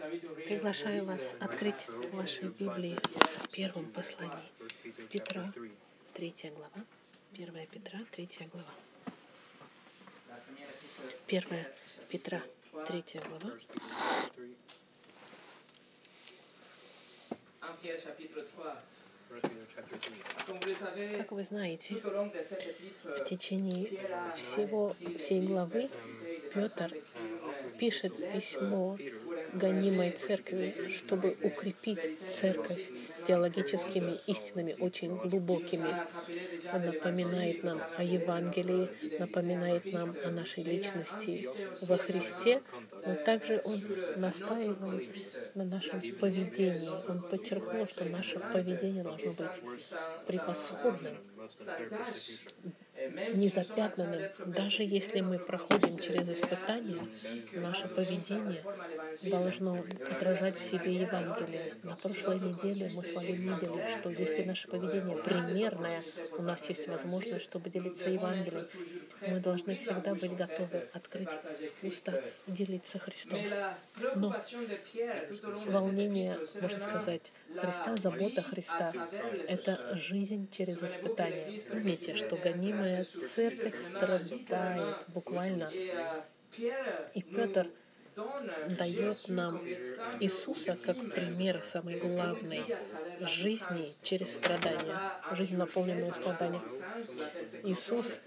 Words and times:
Приглашаю 0.00 1.04
вас 1.04 1.36
открыть 1.40 1.86
ваши 2.12 2.44
Библии 2.44 2.96
в 3.44 3.48
первом 3.48 3.90
послании 3.92 4.48
Петра, 5.10 5.52
третья 6.14 6.50
глава. 6.52 6.86
1 7.34 7.66
Петра, 7.66 8.00
третья 8.10 8.48
глава. 8.48 8.72
1 11.28 11.66
Петра, 12.08 12.42
третья 12.86 13.20
глава. 13.20 13.52
Как 21.16 21.32
вы 21.32 21.44
знаете, 21.44 22.02
в 23.04 23.24
течение 23.24 23.88
всего 24.34 24.96
всей 25.18 25.40
главы 25.40 25.88
Петр 26.52 26.92
пишет 27.78 28.12
письмо 28.32 28.98
гонимой 29.52 30.12
церкви, 30.12 30.88
чтобы 30.90 31.36
укрепить 31.42 32.20
церковь 32.20 32.90
теологическими 33.30 34.18
истинами 34.26 34.76
очень 34.80 35.14
глубокими. 35.16 35.94
Он 36.74 36.84
напоминает 36.84 37.62
нам 37.62 37.80
о 37.96 38.02
Евангелии, 38.02 38.88
напоминает 39.20 39.92
нам 39.92 40.16
о 40.24 40.30
нашей 40.30 40.64
личности 40.64 41.48
во 41.82 41.96
Христе, 41.96 42.60
но 43.06 43.14
также 43.14 43.62
он 43.64 43.80
настаивает 44.16 45.08
на 45.54 45.64
нашем 45.64 46.00
поведении. 46.18 46.90
Он 47.08 47.22
подчеркнул, 47.22 47.86
что 47.86 48.04
наше 48.06 48.40
поведение 48.40 49.04
должно 49.04 49.30
быть 49.30 49.58
превосходным, 50.26 51.16
незапятнанным. 53.34 54.30
Даже 54.46 54.82
если 54.82 55.20
мы 55.20 55.38
проходим 55.38 55.98
через 55.98 56.28
испытания, 56.30 57.00
наше 57.54 57.88
поведение 57.88 58.62
должно 59.22 59.84
отражать 60.10 60.58
в 60.58 60.62
себе 60.62 60.94
Евангелие. 60.94 61.74
На 61.82 61.96
прошлой 61.96 62.40
неделе 62.40 62.90
мы 62.92 63.04
с 63.04 63.12
вами 63.12 63.32
видели, 63.32 63.98
что 63.98 64.10
если 64.10 64.42
наше 64.42 64.68
поведение 64.68 65.16
примерное, 65.16 66.02
у 66.38 66.42
нас 66.42 66.68
есть 66.68 66.88
возможность, 66.88 67.44
чтобы 67.44 67.70
делиться 67.70 68.10
Евангелием. 68.10 68.66
Мы 69.26 69.40
должны 69.40 69.76
всегда 69.76 70.14
быть 70.14 70.36
готовы 70.36 70.88
открыть 70.92 71.30
уста 71.82 72.20
и 72.46 72.52
делиться 72.52 72.98
Христом. 72.98 73.40
Но 74.16 74.36
волнение, 75.66 76.38
можно 76.60 76.80
сказать, 76.80 77.32
Христа, 77.56 77.96
забота 77.96 78.42
Христа— 78.42 78.92
это 79.48 79.96
жизнь 79.96 80.48
через 80.50 80.82
испытания. 80.82 81.60
Помните, 81.68 82.14
что 82.14 82.36
гонимая 82.90 83.04
церковь 83.04 83.76
страдает 83.76 85.04
буквально. 85.08 85.70
И 87.14 87.22
Петр 87.22 87.68
дает 88.66 89.28
нам 89.28 89.62
Иисуса 90.20 90.76
как 90.84 90.96
пример 91.10 91.62
самой 91.62 91.98
главной 91.98 92.64
жизни 93.20 93.86
через 94.02 94.34
страдания, 94.34 94.98
жизнь, 95.32 95.56
наполненную 95.56 96.12
страданием. 96.12 96.62
Иисус, 97.62 98.20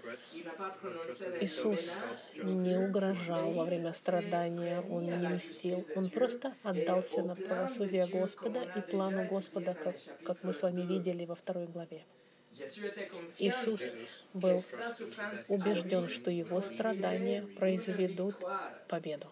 Иисус 1.41 1.99
не 2.41 2.77
угрожал 2.77 3.51
во 3.51 3.65
время 3.65 3.93
страдания, 3.93 4.81
Он 4.89 5.03
не 5.03 5.27
мстил, 5.27 5.85
Он 5.95 6.09
просто 6.09 6.55
отдался 6.63 7.21
на 7.21 7.35
правосудие 7.35 8.07
Господа 8.07 8.61
и 8.75 8.81
плану 8.81 9.27
Господа, 9.27 9.75
как, 9.75 9.95
как 10.23 10.43
мы 10.43 10.53
с 10.53 10.61
вами 10.63 10.81
видели 10.81 11.25
во 11.25 11.35
второй 11.35 11.67
главе. 11.67 12.03
Иисус 13.39 13.81
был 14.33 14.63
убежден, 15.49 16.09
что 16.09 16.31
его 16.31 16.61
страдания 16.61 17.43
произведут 17.57 18.35
победу. 18.93 19.27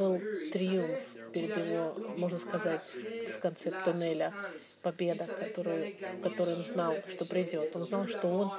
Был 0.00 0.20
триумф 0.50 1.00
перед 1.32 1.56
его, 1.56 1.94
можно 2.16 2.38
сказать, 2.38 2.82
в 3.32 3.38
конце 3.38 3.70
туннеля, 3.84 4.34
победа, 4.82 5.24
которую, 5.24 5.94
которую 6.20 6.56
он 6.56 6.62
знал, 6.64 6.96
что 7.08 7.24
придет. 7.24 7.76
Он 7.76 7.82
знал, 7.82 8.08
что 8.08 8.26
он 8.26 8.50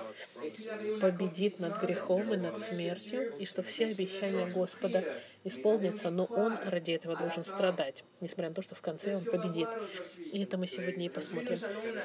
победит 1.02 1.59
над 1.59 1.81
грехом 1.81 2.34
и 2.34 2.38
над 2.38 2.58
смертью, 2.58 3.34
и 3.38 3.46
что 3.46 3.64
все 3.64 3.88
обещания 3.88 4.47
Господа 4.47 5.03
исполнится, 5.44 6.09
но 6.09 6.25
он 6.25 6.58
ради 6.66 6.91
этого 6.91 7.16
должен 7.18 7.44
страдать, 7.44 8.03
несмотря 8.22 8.50
на 8.50 8.56
то, 8.56 8.62
что 8.62 8.75
в 8.75 8.81
конце 8.81 9.16
он 9.16 9.24
победит. 9.24 9.68
И 10.34 10.44
это 10.44 10.58
мы 10.58 10.68
сегодня 10.68 11.06
и 11.06 11.09
посмотрим. 11.09 11.58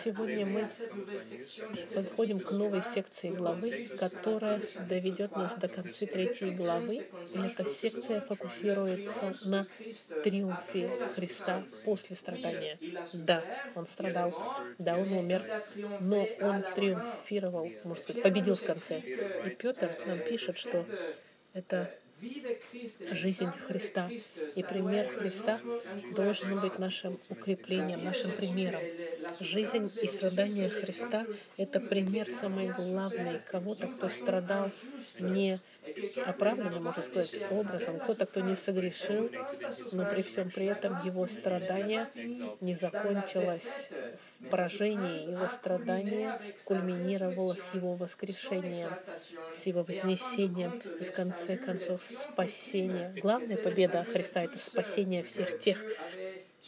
Сегодня 0.05 0.45
мы 0.45 0.69
подходим 1.95 2.41
к 2.41 2.51
новой 2.51 2.83
секции 2.83 3.31
главы, 3.31 3.91
которая 3.99 4.61
доведет 4.89 5.37
нас 5.37 5.55
до 5.55 5.69
конца 5.69 6.07
третьей 6.07 6.51
главы. 6.51 6.80
И 6.89 7.39
эта 7.39 7.65
секция 7.65 8.21
фокусируется 8.21 9.35
на 9.45 9.67
триумфе 10.23 10.91
Христа 11.15 11.65
после 11.85 12.17
страдания. 12.17 12.79
Да, 13.13 13.45
он 13.75 13.87
страдал, 13.87 14.35
да, 14.79 14.97
он 14.97 15.13
умер, 15.13 15.45
но 16.01 16.27
он 16.41 16.63
триумфировал, 16.63 17.71
можно 17.85 18.03
сказать, 18.03 18.23
победил 18.23 18.55
в 18.55 18.65
конце. 18.65 18.99
И 18.99 19.51
Петр 19.51 19.91
нам 20.07 20.21
пишет, 20.21 20.57
что 20.57 20.87
это 21.53 21.91
жизнь 23.13 23.51
Христа. 23.67 24.11
И 24.57 24.63
пример 24.63 25.09
Христа 25.09 25.61
должен 26.15 26.61
быть 26.61 26.79
нашим 26.79 27.19
укреплением, 27.29 28.05
нашим 28.05 28.33
примером. 28.33 28.83
Жизнь 29.41 29.91
и 30.03 30.09
страдания 30.09 30.69
Христа— 30.69 31.27
это 31.57 31.81
пример 31.81 32.31
самый 32.31 32.69
главный 32.69 33.41
кого-то, 33.47 33.87
кто 33.89 34.09
страдал 34.09 34.71
не 35.19 35.59
оправданным, 36.25 36.85
можно 36.85 37.03
сказать, 37.03 37.37
образом, 37.51 37.99
кто-то, 37.99 38.27
кто 38.27 38.41
не 38.41 38.55
согрешил, 38.55 39.31
но 39.93 40.05
при 40.05 40.23
всем 40.23 40.51
при 40.51 40.67
этом 40.67 41.05
его 41.05 41.27
страдание 41.27 42.09
не 42.61 42.75
закончилось 42.75 43.91
в 44.41 44.49
поражении. 44.49 45.31
Его 45.31 45.49
страдание 45.49 46.41
кульминировало 46.65 47.55
с 47.55 47.75
его 47.75 47.95
воскрешением, 47.95 48.91
с 49.53 49.67
его 49.67 49.83
вознесением 49.83 50.81
и 51.01 51.05
в 51.05 51.13
конце 51.13 51.57
концов 51.57 52.01
спасение. 52.11 53.15
Главная 53.21 53.57
победа 53.57 54.05
Христа— 54.05 54.43
это 54.45 54.59
спасение 54.59 55.23
всех 55.23 55.59
тех, 55.59 55.83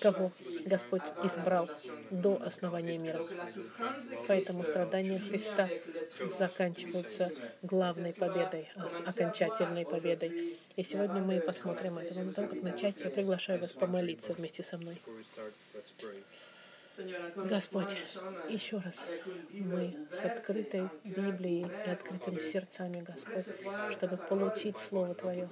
кого 0.01 0.31
Господь 0.65 1.03
избрал 1.23 1.69
до 2.11 2.41
основания 2.43 2.99
мира. 2.99 3.23
Поэтому 4.27 4.65
страдания 4.65 5.19
Христа 5.19 5.69
заканчиваются 6.29 7.31
главной 7.63 8.13
победой, 8.13 8.69
окончательной 9.07 9.85
победой. 9.85 10.57
И 10.77 10.83
сегодня 10.83 11.21
мы 11.23 11.41
посмотрим 11.41 11.99
это. 11.99 12.15
Но 12.15 12.33
до 12.33 12.47
как 12.47 12.63
начать, 12.63 13.01
я 13.03 13.11
приглашаю 13.11 13.61
вас 13.61 13.73
помолиться 13.73 14.33
вместе 14.35 14.63
со 14.63 14.79
мной. 14.79 15.01
Господь, 17.37 17.97
еще 18.49 18.79
раз 18.79 19.11
мы 19.51 19.97
с 20.11 20.25
открытой 20.25 20.89
Библией 21.05 21.67
и 21.87 21.91
открытыми 21.91 22.39
сердцами, 22.39 23.01
Господь, 23.01 23.47
чтобы 23.91 24.17
получить 24.17 24.79
Слово 24.79 25.15
Твое 25.15 25.49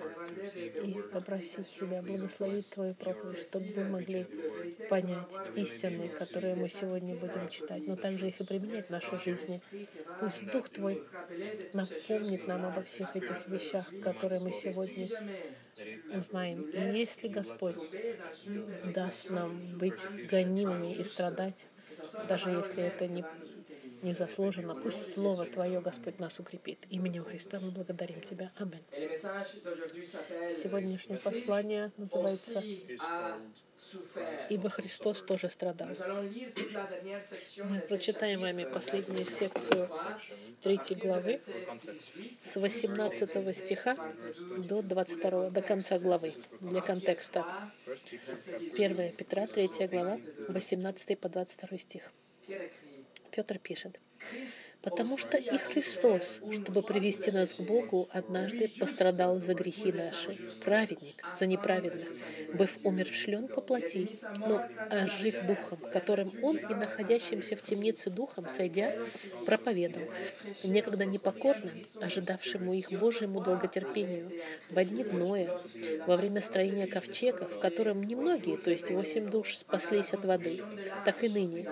и 0.83 1.01
попросить 1.13 1.73
Тебя 1.73 2.03
благословить 2.03 2.69
Твою 2.71 2.95
проповедь, 2.95 3.41
чтобы 3.41 3.67
мы 3.77 3.85
могли 3.85 4.27
понять 4.89 5.33
истины, 5.57 6.09
которые 6.09 6.55
мы 6.55 6.69
сегодня 6.69 7.15
будем 7.15 7.49
читать, 7.49 7.87
но 7.87 7.97
также 7.97 8.29
их 8.29 8.41
и 8.41 8.45
применять 8.45 8.87
в 8.87 8.91
нашей 8.91 9.19
жизни. 9.21 9.61
Пусть 10.19 10.47
Дух 10.51 10.69
Твой 10.69 11.03
напомнит 11.73 12.47
нам 12.47 12.67
обо 12.67 12.83
всех 12.83 13.17
этих 13.17 13.49
вещах, 13.49 13.87
которые 14.03 14.41
мы 14.41 14.53
сегодня 14.53 15.09
знаем. 16.13 16.67
Если 16.73 17.29
Господь 17.29 17.77
даст 18.83 19.31
нам 19.31 19.79
быть 19.79 20.11
гонимыми 20.17 20.95
и 20.95 21.05
страдать, 21.05 21.69
даже 22.23 22.51
если 22.51 22.83
это 22.85 23.07
не, 23.07 23.25
не 24.03 24.15
заслуженно, 24.15 24.75
пусть 24.75 25.13
Слово 25.13 25.47
Твое, 25.47 25.81
Господь, 25.81 26.19
нас 26.19 26.39
укрепит. 26.41 26.87
Именем 26.91 27.25
Христа 27.25 27.59
мы 27.61 27.71
благодарим 27.71 28.21
Тебя. 28.23 28.51
Аминь. 28.57 28.85
Сегодняшнее 30.63 31.19
послание 31.19 31.93
называется 31.97 32.63
ибо 34.49 34.69
Христос 34.69 35.23
тоже 35.23 35.49
страдал. 35.49 35.89
Мы 37.65 37.81
прочитаем 37.89 38.41
вами 38.41 38.65
последнюю 38.65 39.27
секцию 39.27 39.91
с 40.29 40.53
3 40.63 40.79
главы, 41.03 41.39
с 42.45 42.57
18 42.57 43.57
стиха 43.57 43.97
до 44.59 44.83
22, 44.83 45.51
до 45.51 45.63
конца 45.63 45.99
главы, 45.99 46.35
для 46.61 46.81
контекста. 46.81 47.45
1 47.87 49.13
Петра, 49.13 49.47
3 49.47 49.87
глава, 49.89 50.21
18 50.49 51.19
по 51.19 51.29
22 51.29 51.79
стих. 51.79 52.13
Петр 53.31 53.59
пишет, 53.59 54.01
Потому 54.83 55.19
что 55.19 55.37
и 55.37 55.59
Христос, 55.59 56.41
чтобы 56.53 56.83
привести 56.83 57.31
нас 57.31 57.51
к 57.53 57.61
Богу, 57.61 58.09
однажды 58.13 58.69
пострадал 58.81 59.39
за 59.39 59.53
грехи 59.53 59.93
наши, 59.93 60.39
праведник 60.65 61.23
за 61.39 61.45
неправедных, 61.47 62.09
быв 62.55 62.79
умершлен 62.83 63.49
по 63.49 63.61
плоти, 63.61 64.11
но 64.39 64.65
ожив 64.89 65.45
духом, 65.47 65.79
которым 65.93 66.33
Он 66.43 66.57
и 66.57 66.75
находящимся 66.75 67.57
в 67.57 67.63
темнице 67.63 68.09
духом, 68.09 68.49
сойдя, 68.49 68.95
проповедовал, 69.45 70.09
некогда 70.65 71.05
непокорным, 71.05 71.85
ожидавшему 72.01 72.73
их 72.73 72.91
Божьему 72.91 73.41
долготерпению, 73.43 74.33
в 74.71 74.79
одни 74.79 75.05
Ноя, 75.05 75.61
во 76.07 76.17
время 76.17 76.41
строения 76.41 76.87
ковчега, 76.87 77.45
в 77.47 77.59
котором 77.59 78.03
немногие, 78.03 78.57
то 78.57 78.71
есть 78.71 78.91
восемь 78.91 79.29
душ, 79.29 79.59
спаслись 79.59 80.13
от 80.13 80.25
воды, 80.25 80.63
так 81.05 81.23
и 81.23 81.29
ныне, 81.29 81.69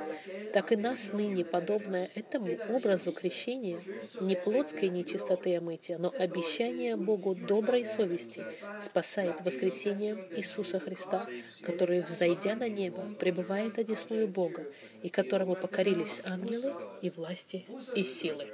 так 0.53 0.73
и 0.73 0.77
нас 0.77 1.13
ныне, 1.13 1.45
подобное 1.45 2.11
этому 2.15 2.59
образу, 2.69 2.98
образу 2.99 3.13
крещения 3.13 3.81
не 4.21 4.35
плотской 4.35 4.89
нечистоты 4.89 5.57
омытия, 5.57 5.99
но 5.99 6.13
обещание 6.19 6.97
Богу 6.97 7.35
доброй 7.35 7.85
совести 7.87 8.45
спасает 8.83 9.41
воскресением 9.43 10.19
Иисуса 10.37 10.81
Христа, 10.81 11.27
который, 11.63 12.03
взойдя 12.03 12.57
на 12.57 12.69
небо, 12.69 13.03
пребывает 13.19 13.79
одесную 13.79 14.27
Бога, 14.27 14.67
и 15.03 15.09
которому 15.09 15.55
покорились 15.55 16.21
ангелы 16.25 16.75
и 17.03 17.11
власти 17.11 17.67
и 17.95 18.03
силы. 18.03 18.47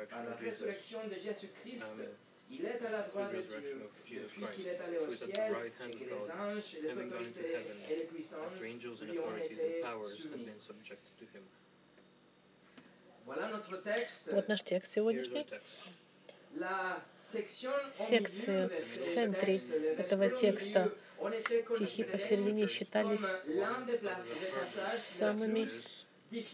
Il 2.50 2.64
est 2.66 2.86
à 2.86 2.90
la 2.90 3.02
droite 3.02 3.32
de 3.32 3.38
Dieu 3.38 3.90
depuis 4.06 4.44
qu'il 4.54 4.68
est 4.68 4.78
allé 4.78 4.98
au 4.98 5.10
ciel 5.12 5.56
et 5.66 5.90
que 5.90 6.04
les 6.04 6.30
anges 6.30 6.76
les 6.80 6.92
autorités 7.02 7.56
et 7.90 7.96
les 7.96 8.04
puissances 8.04 8.60
lui 8.60 9.18
ont 9.18 9.36
été 9.36 9.82
soumis. 10.06 10.46
Вот 13.26 14.48
наш 14.48 14.62
текст 14.62 14.92
сегодняшний. 14.92 15.46
Секции 17.92 18.68
в 18.68 19.04
центре 19.04 19.56
этого 19.98 20.28
текста, 20.28 20.92
стихи 21.40 22.04
посередине 22.04 22.68
считались 22.68 23.22
самыми 24.24 25.68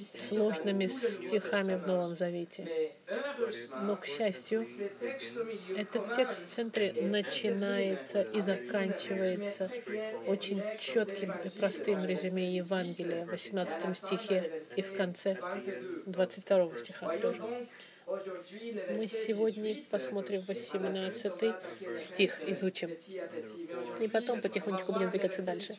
сложными 0.04 0.86
стихами 0.86 1.76
в 1.76 1.86
Новом 1.86 2.16
Завете. 2.16 2.92
Но, 3.82 3.96
к 3.96 4.06
счастью, 4.06 4.64
этот 5.76 6.12
текст 6.12 6.44
в 6.44 6.48
центре 6.48 6.92
начинается 6.92 8.22
и 8.22 8.40
заканчивается 8.40 9.70
очень 10.26 10.62
четким 10.78 11.32
и 11.32 11.48
простым 11.48 12.04
резюме 12.04 12.54
Евангелия 12.56 13.26
в 13.26 13.30
18 13.30 13.96
стихе 13.96 14.62
и 14.76 14.82
в 14.82 14.96
конце 14.96 15.38
22 16.06 16.78
стиха 16.78 17.18
тоже. 17.18 17.42
Мы 18.10 19.06
сегодня 19.06 19.84
посмотрим 19.88 20.40
18 20.40 21.54
стих, 21.96 22.40
изучим. 22.48 22.90
И 24.00 24.08
потом 24.08 24.40
потихонечку 24.40 24.92
будем 24.92 25.10
двигаться 25.10 25.42
дальше. 25.42 25.76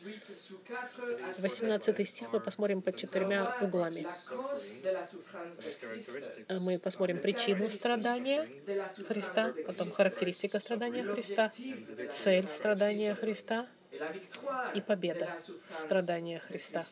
18 1.38 2.08
стих 2.08 2.32
мы 2.32 2.40
посмотрим 2.40 2.80
под 2.80 2.96
четырьмя 2.96 3.58
углами. 3.60 4.06
Мы 6.48 6.78
посмотрим 6.78 7.20
причину 7.20 7.68
страдания 7.68 8.48
Христа, 9.06 9.52
потом 9.66 9.90
характеристика 9.90 10.58
страдания 10.58 11.04
Христа, 11.04 11.52
цель 12.10 12.48
страдания 12.48 13.14
Христа 13.14 13.66
и 14.74 14.80
победа 14.80 15.28
страдания 15.68 16.38
Христа. 16.38 16.82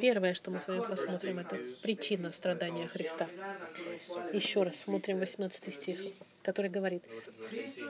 Первое, 0.00 0.34
что 0.34 0.50
мы 0.50 0.60
с 0.60 0.68
вами 0.68 0.80
посмотрим, 0.80 1.38
это 1.38 1.58
причина 1.82 2.30
страдания 2.30 2.86
Христа. 2.86 3.28
Еще 4.32 4.62
раз 4.62 4.76
смотрим 4.76 5.18
18 5.18 5.74
стих, 5.74 6.00
который 6.42 6.70
говорит, 6.70 7.02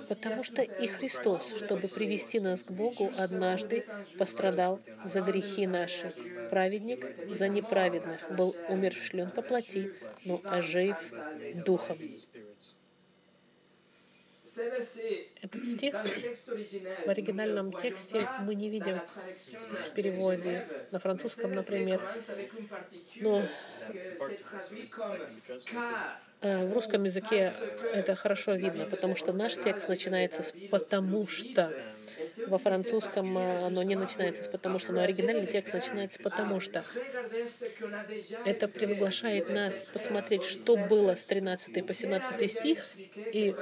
«Потому 0.08 0.42
что 0.42 0.62
и 0.62 0.86
Христос, 0.86 1.54
чтобы 1.56 1.88
привести 1.88 2.40
нас 2.40 2.62
к 2.62 2.70
Богу, 2.70 3.12
однажды 3.16 3.84
пострадал 4.18 4.80
за 5.04 5.20
грехи 5.20 5.66
наши. 5.66 6.12
Праведник 6.50 7.06
за 7.32 7.48
неправедных 7.48 8.30
был 8.32 8.56
умершлен 8.68 9.30
по 9.30 9.42
плоти, 9.42 9.92
но 10.24 10.40
ожив 10.44 10.96
духом». 11.64 11.98
Этот 15.42 15.64
стих 15.64 15.94
в 17.06 17.08
оригинальном 17.08 17.72
тексте 17.72 18.28
мы 18.40 18.54
не 18.54 18.68
видим 18.68 19.00
в 19.70 19.90
переводе 19.94 20.68
на 20.90 20.98
французском, 20.98 21.52
например, 21.52 22.00
но 23.16 23.42
э, 26.42 26.66
в 26.66 26.72
русском 26.72 27.04
языке 27.04 27.52
это 27.92 28.14
хорошо 28.14 28.54
видно, 28.54 28.84
потому 28.86 29.16
что 29.16 29.32
наш 29.32 29.54
текст 29.54 29.88
начинается 29.88 30.42
с 30.42 30.52
«потому 30.70 31.26
что». 31.26 31.72
Во 32.46 32.58
французском 32.58 33.38
э, 33.38 33.66
оно 33.66 33.82
не 33.82 33.96
начинается 33.96 34.48
«потому 34.50 34.78
что», 34.78 34.92
но 34.92 35.02
оригинальный 35.02 35.46
текст 35.46 35.74
начинается 35.74 36.20
«потому 36.22 36.60
что». 36.60 36.84
Это 38.44 38.68
приглашает 38.68 39.48
нас 39.50 39.74
посмотреть, 39.92 40.44
что 40.44 40.76
было 40.76 41.14
с 41.14 41.24
13 41.24 41.86
по 41.86 41.94
17 41.94 42.50
стих, 42.50 42.86
и, 43.16 43.54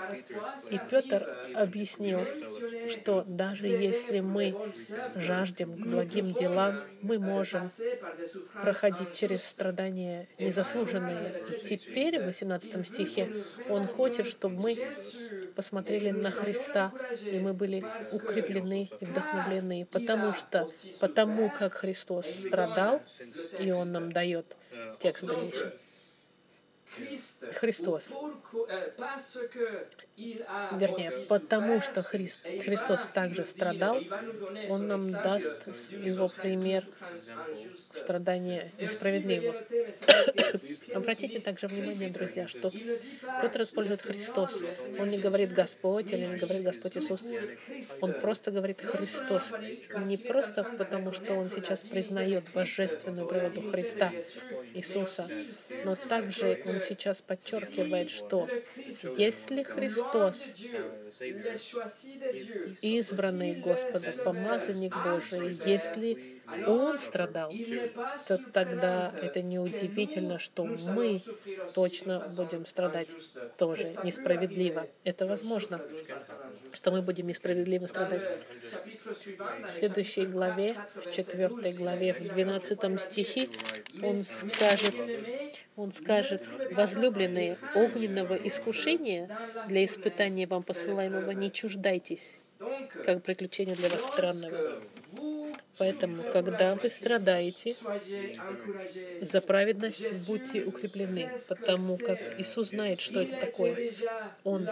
и 0.70 0.80
Петр 0.90 1.36
объяснил, 1.54 2.26
что 2.88 3.24
даже 3.26 3.66
если 3.66 4.20
мы 4.20 4.56
жаждем 5.14 5.74
к 5.74 5.86
благим 5.86 6.32
делам, 6.32 6.82
мы 7.02 7.18
можем 7.18 7.70
проходить 8.54 9.12
через 9.12 9.44
страдания 9.44 10.28
незаслуженные. 10.38 11.42
И 11.52 11.64
теперь 11.64 12.20
в 12.20 12.26
18 12.26 12.86
стихе 12.86 13.34
он 13.68 13.86
хочет, 13.86 14.26
чтобы 14.26 14.60
мы 14.60 14.78
посмотрели 15.54 16.10
на 16.10 16.30
Христа, 16.30 16.92
и 17.20 17.38
мы 17.38 17.52
были 17.52 17.84
укреплены 18.12 18.37
и 19.00 19.04
вдохновлены, 19.04 19.86
потому 19.86 20.32
что, 20.32 20.68
потому 21.00 21.50
как 21.50 21.74
Христос 21.74 22.26
страдал, 22.26 23.00
и 23.58 23.70
Он 23.70 23.92
нам 23.92 24.12
дает 24.12 24.56
текст 24.98 25.24
дальнейший. 25.24 25.72
Христос. 27.54 28.16
Вернее, 30.16 31.12
потому 31.28 31.80
что 31.80 32.02
Христ, 32.02 32.40
Христос 32.42 33.08
также 33.12 33.44
страдал, 33.44 33.98
Он 34.68 34.86
нам 34.86 35.10
даст 35.10 35.68
Его 35.92 36.28
пример 36.28 36.84
страдания 37.92 38.72
несправедливого. 38.80 39.56
Обратите 40.94 41.40
также 41.40 41.68
внимание, 41.68 42.10
друзья, 42.10 42.48
что 42.48 42.70
Петр 43.42 43.62
использует 43.62 44.02
Христос. 44.02 44.62
Он 44.98 45.08
не 45.08 45.18
говорит 45.18 45.52
Господь 45.52 46.12
или 46.12 46.26
не 46.26 46.36
говорит 46.36 46.64
Господь 46.64 46.96
Иисус. 46.96 47.24
Он 48.00 48.12
просто 48.14 48.50
говорит 48.50 48.80
Христос. 48.80 49.52
Не 50.04 50.16
просто 50.16 50.64
потому, 50.64 51.12
что 51.12 51.34
он 51.34 51.50
сейчас 51.50 51.82
признает 51.82 52.44
божественную 52.52 53.26
природу 53.26 53.62
Христа, 53.62 54.12
Иисуса, 54.74 55.28
но 55.84 55.96
также 55.96 56.62
он 56.66 56.80
сейчас 56.88 57.22
подчеркивает, 57.22 58.10
что 58.10 58.48
если 59.16 59.62
Христос, 59.62 60.54
избранный 62.82 63.54
Господа, 63.60 64.12
помазанник 64.24 64.94
Божий, 65.04 65.58
если 65.64 66.38
он 66.66 66.98
страдал, 66.98 67.52
то 68.26 68.38
тогда 68.52 69.12
это 69.20 69.42
неудивительно, 69.42 70.38
что 70.38 70.64
мы 70.64 71.20
точно 71.74 72.28
будем 72.36 72.64
страдать 72.64 73.08
тоже 73.58 73.86
несправедливо. 74.02 74.86
Это 75.04 75.26
возможно, 75.26 75.80
что 76.72 76.90
мы 76.90 77.02
будем 77.02 77.26
несправедливо 77.26 77.86
страдать. 77.86 78.22
В 79.66 79.70
следующей 79.70 80.26
главе, 80.26 80.76
в 80.94 81.10
четвертой 81.10 81.72
главе, 81.72 82.14
в 82.14 82.34
двенадцатом 82.34 82.98
стихе, 82.98 83.48
он 84.02 84.16
скажет, 84.16 84.94
он 85.76 85.92
скажет, 85.92 86.42
возлюбленные, 86.70 87.58
огненного 87.72 88.34
искушения 88.34 89.30
для 89.64 89.84
испытания 89.84 90.46
вам 90.46 90.62
посылаемого 90.64 91.30
не 91.32 91.52
чуждайтесь, 91.52 92.40
как 93.00 93.22
приключение 93.22 93.76
для 93.76 93.90
вас 93.90 94.04
странного. 94.04 94.64
Поэтому, 95.78 96.22
когда 96.32 96.74
вы 96.74 96.90
страдаете 96.90 97.74
за 99.20 99.40
праведность, 99.40 100.26
будьте 100.26 100.64
укреплены, 100.64 101.30
потому 101.48 101.96
как 101.98 102.18
Иисус 102.38 102.70
знает, 102.70 103.00
что 103.00 103.20
это 103.20 103.36
такое. 103.36 103.92
Он 104.44 104.68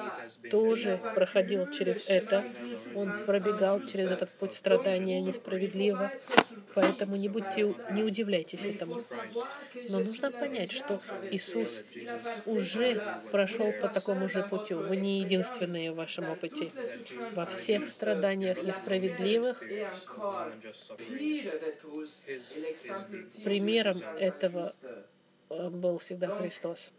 тоже 0.51 1.01
проходил 1.15 1.71
через 1.71 2.09
это, 2.09 2.45
Он 2.95 3.25
пробегал 3.25 3.85
через 3.85 4.11
этот 4.11 4.31
путь 4.31 4.55
страдания 4.55 5.21
несправедливо, 5.21 6.13
поэтому 6.75 7.17
не 7.17 7.29
будьте, 7.29 7.67
не 7.93 8.03
удивляйтесь 8.03 8.65
этому. 8.65 9.01
Но 9.89 9.99
нужно 9.99 10.31
понять, 10.31 10.73
что 10.73 11.01
Иисус 11.31 11.85
уже 12.47 13.21
прошел 13.31 13.73
по 13.81 13.89
такому 13.89 14.29
же 14.29 14.43
путю. 14.43 14.79
Вы 14.79 14.97
не 14.97 15.21
единственные 15.21 15.93
в 15.93 15.97
вашем 15.97 16.29
опыте. 16.31 16.71
Во 17.33 17.47
всех 17.47 17.89
страданиях 17.89 18.63
несправедливых 18.63 19.63
Примером 23.45 24.03
этого 24.19 24.73
э, 25.51 25.69
был 25.71 25.99
всегда 25.99 26.29
Христос. 26.29 26.93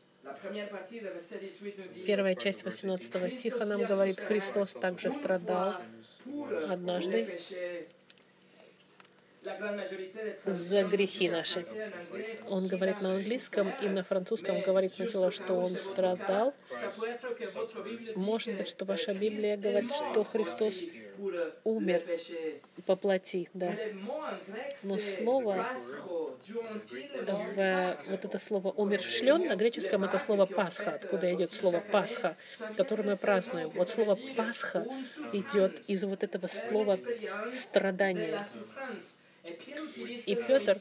Первая 2.05 2.35
часть 2.35 2.63
18 2.63 3.33
стиха 3.33 3.65
нам 3.65 3.83
говорит, 3.83 4.19
Христос. 4.19 4.73
Также 4.73 5.11
страдал 5.11 5.75
однажды 6.69 7.39
за 10.45 10.83
грехи 10.83 11.29
наши. 11.29 11.65
Он 12.49 12.67
говорит 12.67 13.01
на 13.01 13.15
английском 13.15 13.73
и 13.81 13.87
на 13.87 14.03
французском 14.03 14.61
говорит 14.61 14.93
сначала, 14.93 15.31
что 15.31 15.53
он 15.53 15.77
страдал. 15.77 16.53
Может 18.15 18.57
быть, 18.57 18.67
что 18.67 18.85
ваша 18.85 19.13
Библия 19.13 19.57
говорит, 19.57 19.93
что 19.93 20.23
Христос 20.23 20.75
умер 21.63 22.03
по 22.85 22.95
плоти, 22.95 23.49
да. 23.53 23.75
Но 24.83 24.97
слово, 24.97 25.67
в, 27.25 27.97
вот 28.07 28.25
это 28.25 28.39
слово 28.39 28.69
«умершлен» 28.69 29.47
на 29.47 29.55
греческом 29.55 30.03
это 30.03 30.19
слово 30.19 30.45
«пасха», 30.45 30.95
откуда 30.95 31.33
идет 31.33 31.51
слово 31.51 31.83
«пасха», 31.91 32.35
которое 32.75 33.03
мы 33.03 33.17
празднуем. 33.17 33.69
Вот 33.69 33.89
слово 33.89 34.17
«пасха» 34.35 34.85
идет 35.33 35.89
из 35.89 36.03
вот 36.03 36.23
этого 36.23 36.47
слова 36.47 36.97
«страдания». 37.51 38.45
И 40.25 40.35
Петр 40.35 40.75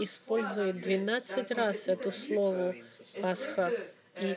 использует 0.00 0.76
12 0.76 1.50
раз 1.52 1.88
это 1.88 2.10
слово 2.10 2.74
«Пасха», 3.20 3.72
и, 4.16 4.36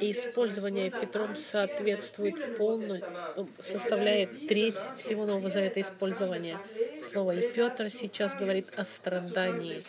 и 0.00 0.12
использование 0.12 0.90
Петром 0.90 1.34
соответствует 1.34 2.56
полностью, 2.56 3.08
ну, 3.36 3.48
составляет 3.62 4.46
треть 4.46 4.78
всего 4.96 5.26
Нового 5.26 5.50
Завета 5.50 5.80
использования 5.80 6.58
слова. 7.02 7.32
И 7.32 7.52
Петр 7.52 7.90
сейчас 7.90 8.34
говорит 8.34 8.66
о 8.76 8.84
страдании, 8.84 9.82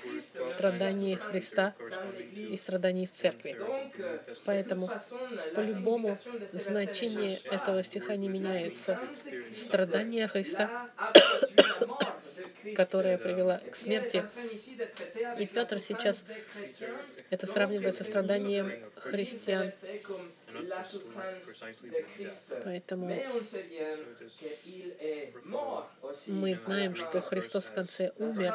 страдании 0.48 1.16
Христа 1.16 1.76
и 2.36 2.58
страдании 2.58 3.06
в 3.06 3.12
церкви. 3.12 3.58
Поэтому 4.46 4.90
по-любому 5.56 6.18
значение 6.52 7.38
этого 7.46 7.84
стиха 7.84 8.16
не 8.16 8.28
меняется. 8.28 9.00
Страдания 9.52 10.28
Христа 10.28 10.90
которая 12.76 13.18
привела 13.18 13.58
к 13.58 13.76
смерти. 13.76 14.24
И 15.40 15.46
Петр 15.46 15.80
сейчас 15.80 16.26
это 17.30 17.48
сравнивает 17.48 17.96
со 17.96 18.04
страданием 18.04 18.31
христиан. 18.96 19.72
Поэтому 22.64 23.16
мы 26.28 26.60
знаем, 26.66 26.96
что 26.96 27.22
Христос 27.22 27.66
в 27.66 27.74
конце 27.74 28.12
умер, 28.18 28.54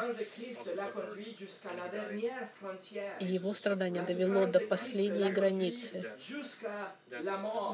и 3.19 3.25
Его 3.25 3.53
страдание 3.53 4.03
довело 4.03 4.45
до 4.45 4.59
последней 4.59 5.31
границы, 5.31 6.11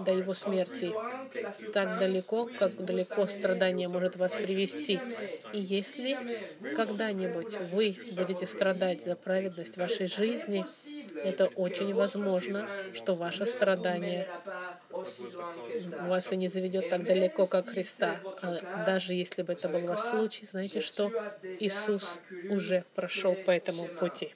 до 0.05 0.11
Его 0.11 0.33
смерти, 0.33 0.93
так 1.71 1.99
далеко, 1.99 2.49
как 2.57 2.75
далеко 2.75 3.27
страдание 3.27 3.87
может 3.87 4.15
вас 4.15 4.33
привести. 4.33 4.99
И 5.53 5.59
если 5.59 6.17
когда-нибудь 6.75 7.57
вы 7.71 7.95
будете 8.13 8.47
страдать 8.47 9.03
за 9.03 9.15
праведность 9.15 9.77
вашей 9.77 10.07
жизни, 10.07 10.65
это 11.23 11.47
очень 11.47 11.93
возможно, 11.93 12.69
что 12.93 13.15
ваше 13.15 13.45
страдание 13.45 14.12
вас 16.07 16.31
и 16.31 16.35
не 16.35 16.47
заведет 16.47 16.89
так 16.89 17.03
далеко, 17.03 17.45
как 17.45 17.67
Христа. 17.67 18.19
А 18.41 18.83
даже 18.85 19.13
если 19.13 19.41
бы 19.41 19.53
это 19.53 19.69
был 19.69 19.81
ваш 19.81 20.01
случай, 20.01 20.45
знаете 20.45 20.81
что? 20.81 21.11
Иисус 21.59 22.17
уже 22.49 22.83
прошел 22.95 23.35
по 23.35 23.51
этому 23.51 23.87
пути. 23.87 24.33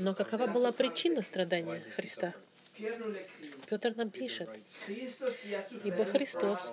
Но 0.00 0.14
какова 0.14 0.46
была 0.46 0.72
причина 0.72 1.22
страдания 1.22 1.82
Христа? 1.94 2.34
Петр 3.68 3.94
нам 3.96 4.10
пишет, 4.10 4.50
«Ибо 5.84 6.04
Христос 6.04 6.72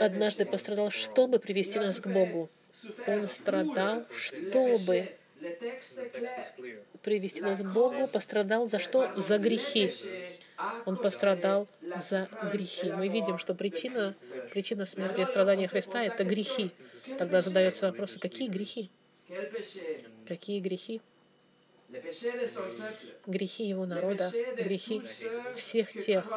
однажды 0.00 0.46
пострадал, 0.46 0.90
чтобы 0.90 1.38
привести 1.38 1.78
нас 1.78 2.00
к 2.00 2.06
Богу. 2.06 2.48
Он 3.06 3.28
страдал, 3.28 4.06
чтобы 4.14 5.14
привести 7.02 7.42
нас 7.42 7.60
к 7.60 7.64
Богу, 7.64 8.06
пострадал 8.12 8.68
за 8.68 8.78
что? 8.78 9.12
За 9.16 9.38
грехи. 9.38 9.92
Он 10.86 10.96
пострадал 10.96 11.68
за 12.00 12.28
грехи. 12.52 12.90
Мы 12.92 13.08
видим, 13.08 13.38
что 13.38 13.54
причина, 13.54 14.14
причина 14.52 14.86
смерти 14.86 15.20
и 15.20 15.26
страдания 15.26 15.68
Христа— 15.68 16.02
это 16.04 16.24
грехи. 16.24 16.70
Тогда 17.18 17.40
задается 17.40 17.86
вопрос, 17.86 18.16
какие 18.20 18.48
грехи? 18.48 18.90
Какие 20.26 20.60
грехи? 20.60 21.00
Грехи 23.26 23.64
его 23.64 23.86
народа, 23.86 24.32
грехи 24.56 25.02
всех 25.54 25.92
тех, 25.92 26.30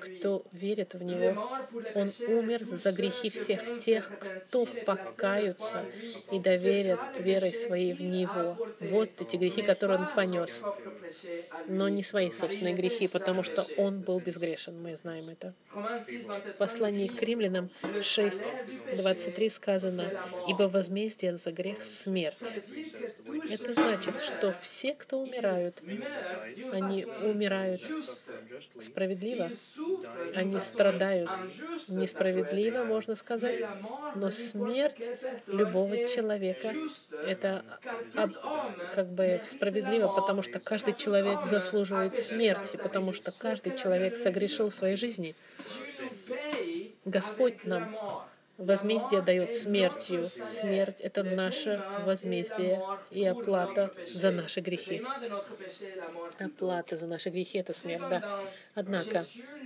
кто 0.00 0.44
верит 0.52 0.94
в 0.94 1.02
Него. 1.02 1.60
Он 1.94 2.10
умер 2.28 2.64
за 2.64 2.92
грехи 2.92 3.30
всех 3.30 3.78
тех, 3.78 4.10
кто 4.18 4.66
покаются 4.66 5.84
и 6.30 6.38
доверят 6.38 7.00
верой 7.18 7.52
своей 7.52 7.94
в 7.94 8.02
Него. 8.02 8.68
Вот 8.80 9.10
эти 9.20 9.36
грехи, 9.36 9.62
которые 9.62 10.00
Он 10.00 10.14
понес. 10.14 10.62
Но 11.66 11.88
не 11.88 12.02
свои 12.02 12.30
собственные 12.30 12.74
грехи, 12.74 13.08
потому 13.08 13.42
что 13.42 13.66
Он 13.76 14.00
был 14.00 14.20
безгрешен, 14.20 14.80
мы 14.80 14.96
знаем 14.96 15.28
это. 15.28 15.54
В 15.72 16.52
послании 16.58 17.08
к 17.08 17.22
римлянам 17.22 17.70
6, 18.02 18.40
23 18.96 19.50
сказано, 19.50 20.04
«Ибо 20.48 20.64
возмездие 20.64 21.38
за 21.38 21.52
грех— 21.52 21.84
смерть». 21.84 22.52
Это 23.50 23.74
значит, 23.74 24.20
что 24.20 24.52
все, 24.52 24.94
кто 25.00 25.20
умирают, 25.20 25.82
они 26.72 27.04
умирают 27.04 27.80
справедливо, 28.78 29.50
они 30.34 30.60
страдают 30.60 31.30
несправедливо, 31.88 32.84
можно 32.84 33.14
сказать, 33.14 33.64
но 34.14 34.30
смерть 34.30 35.10
любого 35.48 36.06
человека— 36.06 36.74
это 37.26 37.64
как 38.94 39.08
бы 39.08 39.40
справедливо, 39.44 40.08
потому 40.08 40.42
что 40.42 40.60
каждый 40.60 40.94
человек 40.94 41.46
заслуживает 41.46 42.14
смерти, 42.14 42.76
потому 42.76 43.12
что 43.12 43.32
каждый 43.32 43.76
человек 43.76 44.16
согрешил 44.16 44.68
в 44.68 44.74
своей 44.74 44.96
жизни. 44.96 45.34
Господь 47.04 47.64
нам 47.64 47.96
Возмездие 48.60 49.22
дает 49.22 49.54
смертью. 49.54 50.26
Смерть— 50.26 51.00
это 51.02 51.22
наше 51.22 51.82
возмездие 52.04 52.82
и 53.10 53.24
оплата 53.24 53.90
за 54.06 54.30
наши 54.30 54.60
грехи. 54.60 55.02
Оплата 56.38 56.98
за 56.98 57.06
наши 57.06 57.30
грехи— 57.30 57.56
это 57.60 57.72
смерть, 57.72 58.06
да. 58.10 58.44
Однако 58.74 59.24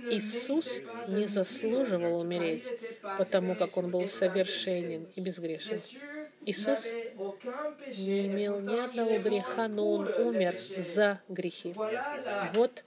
Иисус 0.09 0.79
не 1.09 1.27
заслуживал 1.27 2.21
умереть, 2.21 2.71
потому 3.17 3.55
как 3.55 3.75
Он 3.75 3.91
был 3.91 4.07
совершенен 4.07 5.07
и 5.13 5.19
безгрешен. 5.19 5.77
Иисус 6.45 6.87
не 7.97 8.27
имел 8.27 8.59
ни 8.59 8.77
одного 8.77 9.17
греха, 9.19 9.67
но 9.67 9.91
Он 9.91 10.07
умер 10.07 10.57
за 10.77 11.21
грехи. 11.27 11.73
Вот 12.53 12.83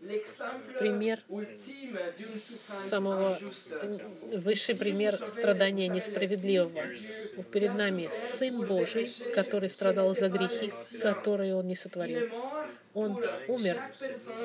пример 0.78 1.20
самого 2.16 3.36
высший 4.32 4.76
пример 4.76 5.16
страдания 5.16 5.88
несправедливого. 5.88 6.82
Перед 7.52 7.74
нами 7.74 8.08
Сын 8.12 8.64
Божий, 8.66 9.10
который 9.34 9.70
страдал 9.70 10.14
за 10.14 10.28
грехи, 10.28 10.72
которые 11.00 11.56
Он 11.56 11.66
не 11.66 11.74
сотворил. 11.74 12.30
Он 12.98 13.16
умер 13.46 13.76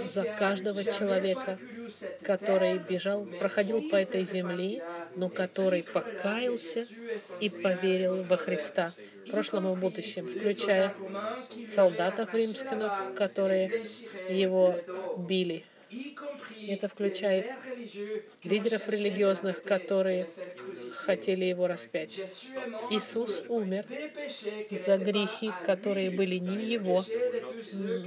за 0.08 0.24
каждого 0.24 0.84
человека, 0.84 1.58
который 2.22 2.78
бежал, 2.78 3.26
проходил 3.26 3.90
по 3.90 3.96
этой 3.96 4.26
земле, 4.26 4.84
но 5.16 5.30
который 5.30 5.82
покаялся 5.82 6.86
и 7.40 7.50
поверил 7.50 8.22
во 8.22 8.38
Христа. 8.38 8.94
В 9.26 9.32
прошлом 9.32 9.72
и 9.72 9.76
в 9.76 9.80
будущем, 9.80 10.28
включая 10.28 10.94
солдатов 11.68 12.32
римских, 12.36 13.16
которые 13.16 13.86
его 14.30 14.76
били. 15.18 15.66
Это 16.68 16.88
включает 16.88 17.52
лидеров 18.44 18.88
религиозных, 18.88 19.64
которые 19.64 20.28
хотели 20.94 21.46
его 21.46 21.68
распять. 21.68 22.20
Иисус 22.90 23.44
умер 23.48 23.86
за 24.72 24.98
грехи, 24.98 25.52
которые 25.66 26.12
были 26.12 26.38
не 26.38 26.66
его, 26.66 27.04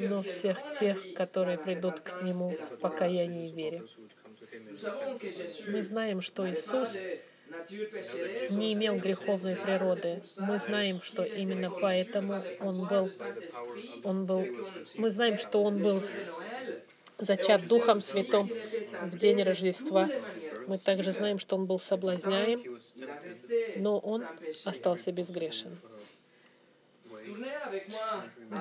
но 0.09 0.23
всех 0.23 0.69
тех, 0.79 1.15
которые 1.15 1.59
придут 1.59 2.01
к 2.01 2.23
Нему 2.23 2.51
в 2.51 2.79
покаянии 2.79 3.49
и 3.49 3.53
вере. 3.53 3.83
Мы 5.69 5.83
знаем, 5.83 6.21
что 6.21 6.49
Иисус 6.51 7.01
не 8.51 8.75
имел 8.75 8.97
греховной 8.97 9.57
природы. 9.57 10.23
Мы 10.39 10.59
знаем, 10.59 11.01
что 11.03 11.23
именно 11.25 11.71
поэтому 11.71 12.35
он 12.61 12.87
был, 12.87 13.11
он 14.05 14.25
был, 14.25 14.47
мы 14.97 15.11
знаем, 15.11 15.39
что 15.39 15.63
он 15.63 15.83
был 15.83 16.03
зачат 17.19 17.67
Духом 17.69 18.01
Святым 18.01 18.51
в 19.03 19.19
день 19.19 19.43
Рождества. 19.43 20.09
Мы 20.67 20.79
также 20.79 21.13
знаем, 21.13 21.39
что 21.39 21.57
он 21.57 21.67
был 21.67 21.79
соблазняем, 21.79 22.79
но 23.77 23.99
он 23.99 24.25
остался 24.65 25.13
безгрешен. 25.13 25.79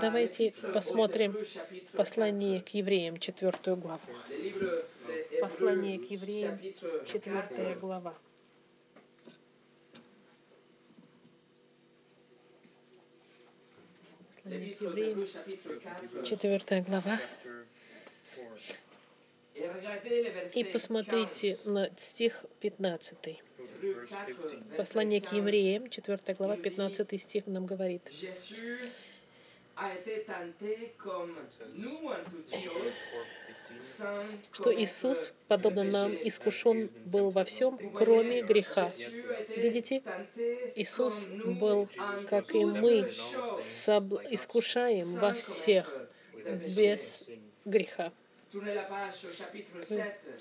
Давайте 0.01 0.53
посмотрим 0.73 1.35
послание 1.93 2.61
к 2.61 2.69
евреям, 2.69 3.17
четвертую 3.17 3.77
главу. 3.77 4.01
Послание 5.39 5.99
к 5.99 6.09
евреям, 6.09 6.59
четвертая 7.05 7.75
глава. 7.75 8.15
Послание 14.43 14.75
к 14.75 14.81
евреям, 14.81 15.27
четвертая 16.23 16.83
глава. 16.83 17.19
И 20.53 20.63
посмотрите 20.63 21.57
на 21.65 21.89
стих 21.97 22.45
15. 22.59 23.41
Послание 24.77 25.21
к 25.21 25.31
евреям, 25.31 25.89
4 25.89 26.19
глава, 26.37 26.57
15 26.57 27.21
стих 27.21 27.47
нам 27.47 27.65
говорит. 27.65 28.11
Что 34.51 34.73
Иисус, 34.73 35.33
подобно 35.47 35.83
нам, 35.83 36.13
искушен 36.13 36.89
был 37.05 37.31
во 37.31 37.43
всем, 37.43 37.77
кроме 37.93 38.41
греха. 38.41 38.89
Видите? 39.55 40.01
Иисус 40.75 41.27
был, 41.27 41.89
как 42.29 42.55
и 42.55 42.63
мы, 42.63 43.09
искушаем 44.31 45.19
во 45.19 45.33
всех 45.33 46.07
без 46.75 47.29
греха. 47.65 48.11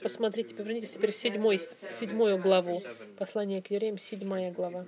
Посмотрите, 0.03 0.55
повернитесь 0.55 0.91
теперь 0.91 1.11
в 1.11 1.17
седьмой, 1.17 1.59
седьмую 1.93 2.39
главу. 2.39 2.83
Послание 3.19 3.63
к 3.63 3.71
евреям, 3.71 3.99
седьмая 3.99 4.53
глава. 4.53 4.87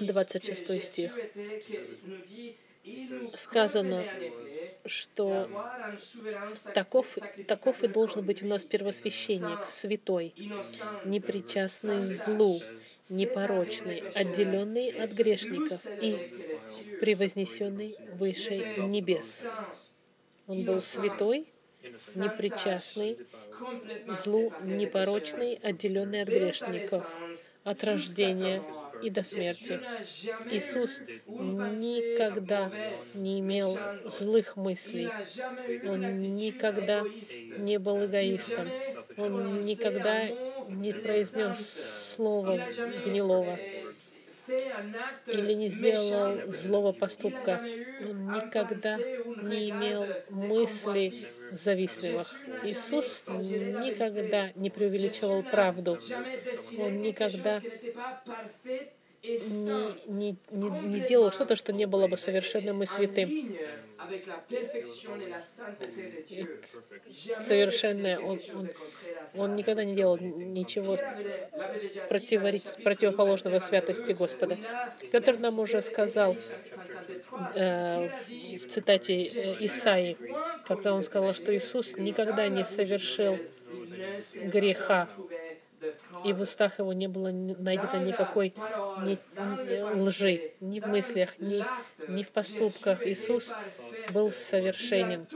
26 0.00 0.82
стих. 0.82 1.18
Сказано, 3.34 4.04
что 4.86 5.48
таков, 6.74 7.06
таков 7.46 7.82
и 7.82 7.88
должен 7.88 8.24
быть 8.24 8.42
у 8.42 8.46
нас 8.46 8.64
первосвященник, 8.64 9.68
святой, 9.68 10.34
непричастный 11.04 12.00
злу, 12.00 12.60
непорочный, 13.08 14.02
отделенный 14.14 14.90
от 14.90 15.12
грешников 15.12 15.84
и 16.00 16.32
превознесенный 17.00 17.96
выше 18.14 18.56
небес. 18.78 19.46
Он 20.46 20.64
был 20.64 20.80
святой, 20.80 21.46
непричастный, 22.16 23.18
злу, 24.08 24.52
непорочный, 24.62 25.54
отделенный 25.62 26.22
от 26.22 26.28
грешников, 26.28 27.06
от 27.64 27.84
рождения 27.84 28.62
и 29.02 29.10
до 29.10 29.22
смерти. 29.22 29.80
Иисус 30.50 31.00
никогда 31.26 32.70
не 33.14 33.40
имел 33.40 33.78
злых 34.04 34.56
мыслей. 34.56 35.08
Он 35.86 36.34
никогда 36.34 37.04
не 37.58 37.78
был 37.78 38.04
эгоистом. 38.04 38.68
Он 39.16 39.60
никогда 39.60 40.28
не 40.68 40.92
произнес 40.92 42.14
слова 42.14 42.58
гнилого 43.04 43.58
или 45.26 45.52
не 45.54 45.68
сделал 45.68 46.50
злого 46.50 46.92
поступка. 46.92 47.60
Он 48.00 48.30
никогда 48.32 48.98
не 48.98 49.70
имел 49.70 50.06
мыслей 50.30 51.26
завистливых. 51.50 52.34
Иисус 52.62 53.24
никогда 53.28 54.52
не 54.54 54.70
преувеличивал 54.70 55.42
правду. 55.42 55.98
Он 56.78 57.00
никогда 57.02 57.60
не, 59.28 59.96
не, 60.06 60.36
не, 60.50 60.70
не 60.70 61.00
делал 61.00 61.32
что-то, 61.32 61.56
что 61.56 61.72
не 61.72 61.86
было 61.86 62.08
бы 62.08 62.16
совершенным 62.16 62.82
и 62.82 62.86
святым. 62.86 63.56
Совершенное. 67.40 68.18
Он, 68.18 68.40
он, 68.54 68.70
он 69.36 69.56
никогда 69.56 69.84
не 69.84 69.94
делал 69.94 70.16
ничего 70.18 70.96
противоположного 72.08 73.58
святости 73.58 74.12
Господа. 74.12 74.56
Петр 75.12 75.38
нам 75.38 75.58
уже 75.58 75.82
сказал 75.82 76.36
э, 77.54 78.08
в 78.58 78.68
цитате 78.68 79.24
э, 79.24 79.56
Исаии, 79.60 80.16
когда 80.64 80.94
он 80.94 81.02
сказал, 81.02 81.34
что 81.34 81.54
Иисус 81.54 81.96
никогда 81.96 82.48
не 82.48 82.64
совершил 82.64 83.38
греха 84.34 85.08
и 86.24 86.32
в 86.32 86.40
устах 86.40 86.78
его 86.78 86.92
не 86.92 87.08
было 87.08 87.30
найдено 87.30 88.04
никакой 88.04 88.54
ни, 89.04 89.18
ни 89.36 90.00
лжи, 90.00 90.52
ни 90.60 90.80
в 90.80 90.86
мыслях, 90.86 91.38
ни, 91.38 91.64
ни 92.08 92.22
в 92.22 92.30
поступках. 92.30 93.06
Иисус 93.06 93.54
был 94.12 94.30
совершенен 94.30 95.26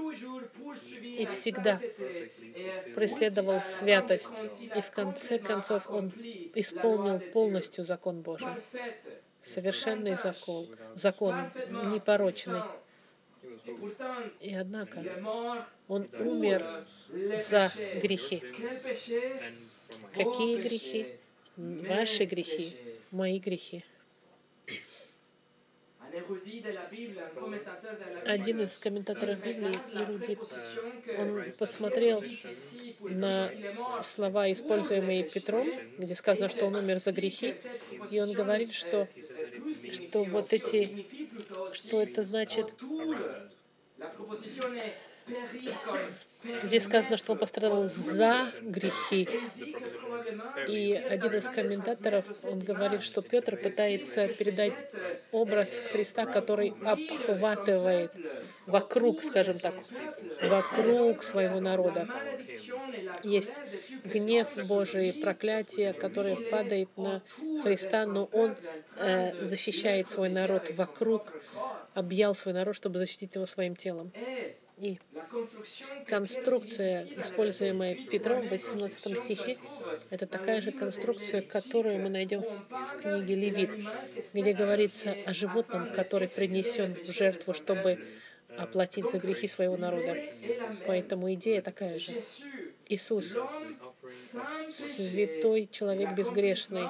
и 1.03 1.27
всегда 1.27 1.81
преследовал 2.95 3.61
святость. 3.61 4.43
И 4.75 4.81
в 4.81 4.91
конце 4.91 5.39
концов 5.39 5.89
Он 5.89 6.13
исполнил 6.55 7.21
полностью 7.21 7.85
закон 7.85 8.23
Божий. 8.23 8.49
Совершенный 9.43 10.17
закон, 10.17 10.69
закон 10.95 11.51
непорочный. 11.93 12.61
И 14.41 14.55
однако 14.55 15.05
Он 15.89 16.09
умер 16.19 16.85
за 17.49 17.71
грехи. 18.01 18.43
Какие 20.13 20.61
грехи? 20.63 21.07
Ваши 21.57 22.25
грехи, 22.25 22.77
мои 23.11 23.39
грехи. 23.39 23.85
Один 28.27 28.61
из 28.61 28.77
комментаторов 28.79 29.43
Библии, 29.45 29.75
эрудит, 29.95 30.41
он 31.19 31.53
посмотрел 31.59 32.23
на 33.01 33.51
слова, 34.03 34.53
используемые 34.53 35.25
Петром, 35.25 35.67
где 35.97 36.15
сказано, 36.15 36.51
что 36.51 36.67
он 36.67 36.77
умер 36.77 36.99
за 36.99 37.13
грехи, 37.13 37.55
и 38.11 38.21
он 38.21 38.33
говорит, 38.33 38.75
что, 38.75 39.09
что 39.93 40.25
вот 40.25 40.53
эти, 40.53 41.07
что 41.73 42.03
это 42.03 42.25
значит, 42.25 42.73
Здесь 46.65 46.85
сказано, 46.85 47.17
что 47.17 47.33
он 47.33 47.39
пострадал 47.39 47.85
за 47.85 48.51
грехи. 48.63 49.29
И 50.69 50.95
один 50.95 51.35
из 51.35 51.47
комментаторов, 51.47 52.25
он 52.45 52.61
говорит, 52.61 53.03
что 53.03 53.23
Петр 53.23 53.57
пытается 53.57 54.29
передать 54.29 54.89
образ 55.31 55.83
Христа, 55.91 56.27
который 56.27 56.75
обхватывает 56.85 58.13
вокруг, 58.67 59.23
скажем 59.23 59.59
так, 59.59 59.75
вокруг 60.49 61.23
своего 61.23 61.61
народа. 61.61 62.09
Есть 63.23 63.55
гнев 64.05 64.49
Божий, 64.67 65.13
проклятие, 65.13 65.93
которое 65.93 66.37
падает 66.37 66.89
на 66.97 67.23
Христа, 67.63 68.07
но 68.07 68.29
Он 68.33 68.57
э, 68.97 69.45
защищает 69.45 70.09
свой 70.09 70.29
народ 70.29 70.71
вокруг, 70.77 71.35
объял 71.95 72.35
свой 72.35 72.55
народ, 72.55 72.77
чтобы 72.77 72.99
защитить 72.99 73.35
его 73.35 73.47
своим 73.47 73.77
телом. 73.77 74.13
И 74.83 74.99
конструкция, 76.09 77.07
используемая 77.17 77.95
Петром 77.95 78.49
в 78.49 78.51
18 78.51 79.17
стихе, 79.17 79.57
это 80.11 80.27
такая 80.27 80.61
же 80.61 80.73
конструкция, 80.73 81.41
которую 81.41 82.01
мы 82.01 82.09
найдем 82.09 82.43
в 82.43 83.01
книге 83.01 83.37
Левит, 83.37 83.71
где 84.35 84.53
говорится 84.53 85.17
о 85.25 85.33
животном, 85.33 85.93
который 85.93 86.27
принесен 86.27 86.97
в 86.97 87.13
жертву, 87.13 87.55
чтобы 87.55 88.05
оплатить 88.59 89.09
за 89.09 89.19
грехи 89.19 89.47
своего 89.47 89.77
народа. 89.77 90.21
Поэтому 90.85 91.33
идея 91.33 91.63
такая 91.63 92.01
же. 92.01 92.15
Иисус, 92.89 93.39
святой 94.71 95.69
человек 95.71 96.15
безгрешный, 96.15 96.89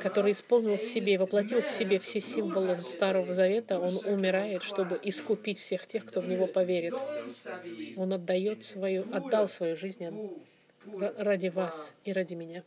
который 0.00 0.32
исполнил 0.32 0.76
в 0.76 0.80
себе, 0.80 1.18
воплотил 1.18 1.62
в 1.62 1.68
себе 1.68 1.98
все 1.98 2.20
символы 2.20 2.78
Старого 2.80 3.34
Завета, 3.34 3.78
он 3.78 3.96
умирает, 4.04 4.62
чтобы 4.62 4.98
искупить 5.02 5.58
всех 5.58 5.86
тех, 5.86 6.04
кто 6.04 6.20
в 6.20 6.28
него 6.28 6.46
поверит. 6.46 6.94
Он 7.96 8.12
отдает 8.12 8.64
свою, 8.64 9.04
отдал 9.12 9.48
свою 9.48 9.76
жизнь 9.76 10.06
ради 11.18 11.48
вас 11.48 11.92
и 12.04 12.12
ради 12.12 12.34
меня. 12.34 12.62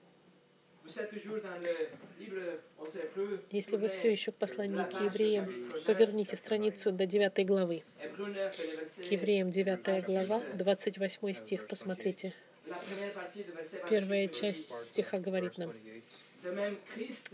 Если 3.51 3.75
вы 3.75 3.89
все 3.89 4.11
еще 4.11 4.31
к 4.31 4.35
посланию 4.35 4.85
к 4.89 5.01
евреям, 5.01 5.69
поверните 5.85 6.37
страницу 6.37 6.91
до 6.91 7.05
9 7.05 7.45
главы. 7.45 7.83
К 7.99 9.11
евреям 9.11 9.51
9 9.51 10.05
глава, 10.05 10.41
28 10.53 11.33
стих, 11.33 11.67
посмотрите. 11.67 12.33
Первая 13.89 14.27
часть 14.27 14.71
стиха 14.85 15.19
говорит 15.19 15.57
нам, 15.57 15.73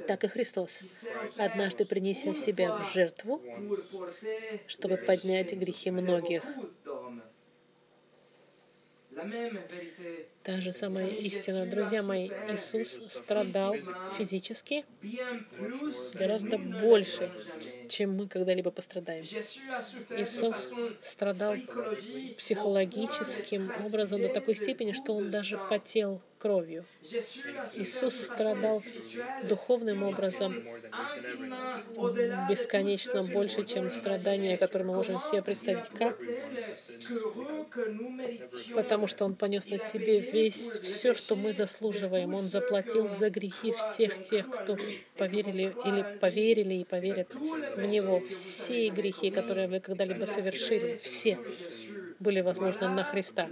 так 0.08 0.24
и 0.24 0.28
Христос, 0.28 0.84
однажды 1.38 1.86
принеся 1.86 2.34
себя 2.34 2.76
в 2.78 2.94
жертву, 2.94 3.42
чтобы 4.68 4.98
поднять 4.98 5.54
грехи 5.54 5.92
многих, 5.92 6.44
Та 10.43 10.60
же 10.60 10.73
самая 10.73 11.08
истина. 11.08 11.65
Друзья 11.65 12.03
мои, 12.03 12.29
Иисус 12.49 12.99
страдал 13.10 13.75
физически 14.17 14.84
гораздо 16.15 16.58
больше, 16.58 17.32
чем 17.88 18.17
мы 18.17 18.27
когда-либо 18.27 18.69
пострадаем. 18.69 19.23
Иисус 19.23 20.69
страдал 21.01 21.56
психологическим 22.38 23.71
образом 23.86 24.21
до 24.21 24.27
такой 24.27 24.56
степени, 24.56 24.91
что 24.91 25.15
он 25.15 25.29
даже 25.29 25.58
потел 25.69 26.21
кровью. 26.43 26.84
Иисус 27.75 28.15
страдал 28.15 28.84
духовным 29.47 30.03
образом 30.03 30.62
бесконечно 32.49 33.23
больше, 33.23 33.63
чем 33.63 33.89
страдания, 33.91 34.58
которые 34.58 34.89
мы 34.89 34.95
можем 34.95 35.19
себе 35.19 35.41
представить. 35.41 35.86
Как? 35.97 36.19
Потому 38.75 39.08
что 39.08 39.23
Он 39.23 39.36
понес 39.36 39.69
на 39.69 39.77
себе 39.77 40.19
весь 40.34 40.72
все, 40.82 41.13
что 41.13 41.36
мы 41.36 41.54
заслуживаем. 41.54 42.34
Он 42.34 42.43
заплатил 42.43 43.10
за 43.15 43.30
грехи 43.30 43.74
всех 43.74 44.22
тех, 44.24 44.50
кто 44.50 44.78
поверили 45.17 45.76
или 45.86 46.17
поверили 46.19 46.76
и 46.76 46.84
поверят 46.84 47.34
в 47.34 47.86
Него. 47.86 48.19
Все 48.22 48.89
грехи, 48.89 49.32
которые 49.32 49.67
вы 49.67 49.80
когда-либо 49.80 50.26
совершили, 50.26 51.00
все 51.02 51.38
были 52.19 52.41
возможны 52.41 52.89
на 52.89 53.04
Христа. 53.04 53.50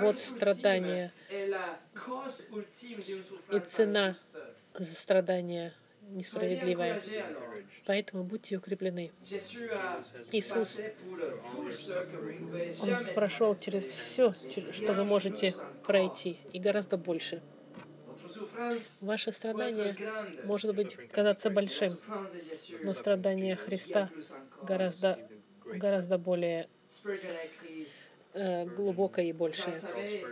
Вот 0.00 0.20
страдания 0.20 1.12
и 3.52 3.58
цена 3.60 4.16
за 4.74 4.94
страдания 4.94 5.72
несправедливая. 6.08 7.00
Поэтому 7.86 8.24
будьте 8.24 8.56
укреплены. 8.56 9.12
Иисус, 10.32 10.80
Он 12.82 13.14
прошел 13.14 13.56
через 13.56 13.84
все, 13.84 14.34
что 14.72 14.92
вы 14.92 15.04
можете 15.04 15.54
пройти, 15.84 16.38
и 16.52 16.58
гораздо 16.58 16.96
больше. 16.96 17.42
Ваше 19.00 19.32
страдание 19.32 19.96
может 20.44 20.74
быть 20.74 20.96
казаться 21.10 21.50
большим, 21.50 21.96
но 22.82 22.92
страдание 22.92 23.56
Христа 23.56 24.10
гораздо, 24.62 25.18
гораздо 25.64 26.18
более 26.18 26.68
Э, 28.40 28.66
глубокое 28.66 29.24
и 29.24 29.32
большее. 29.32 29.74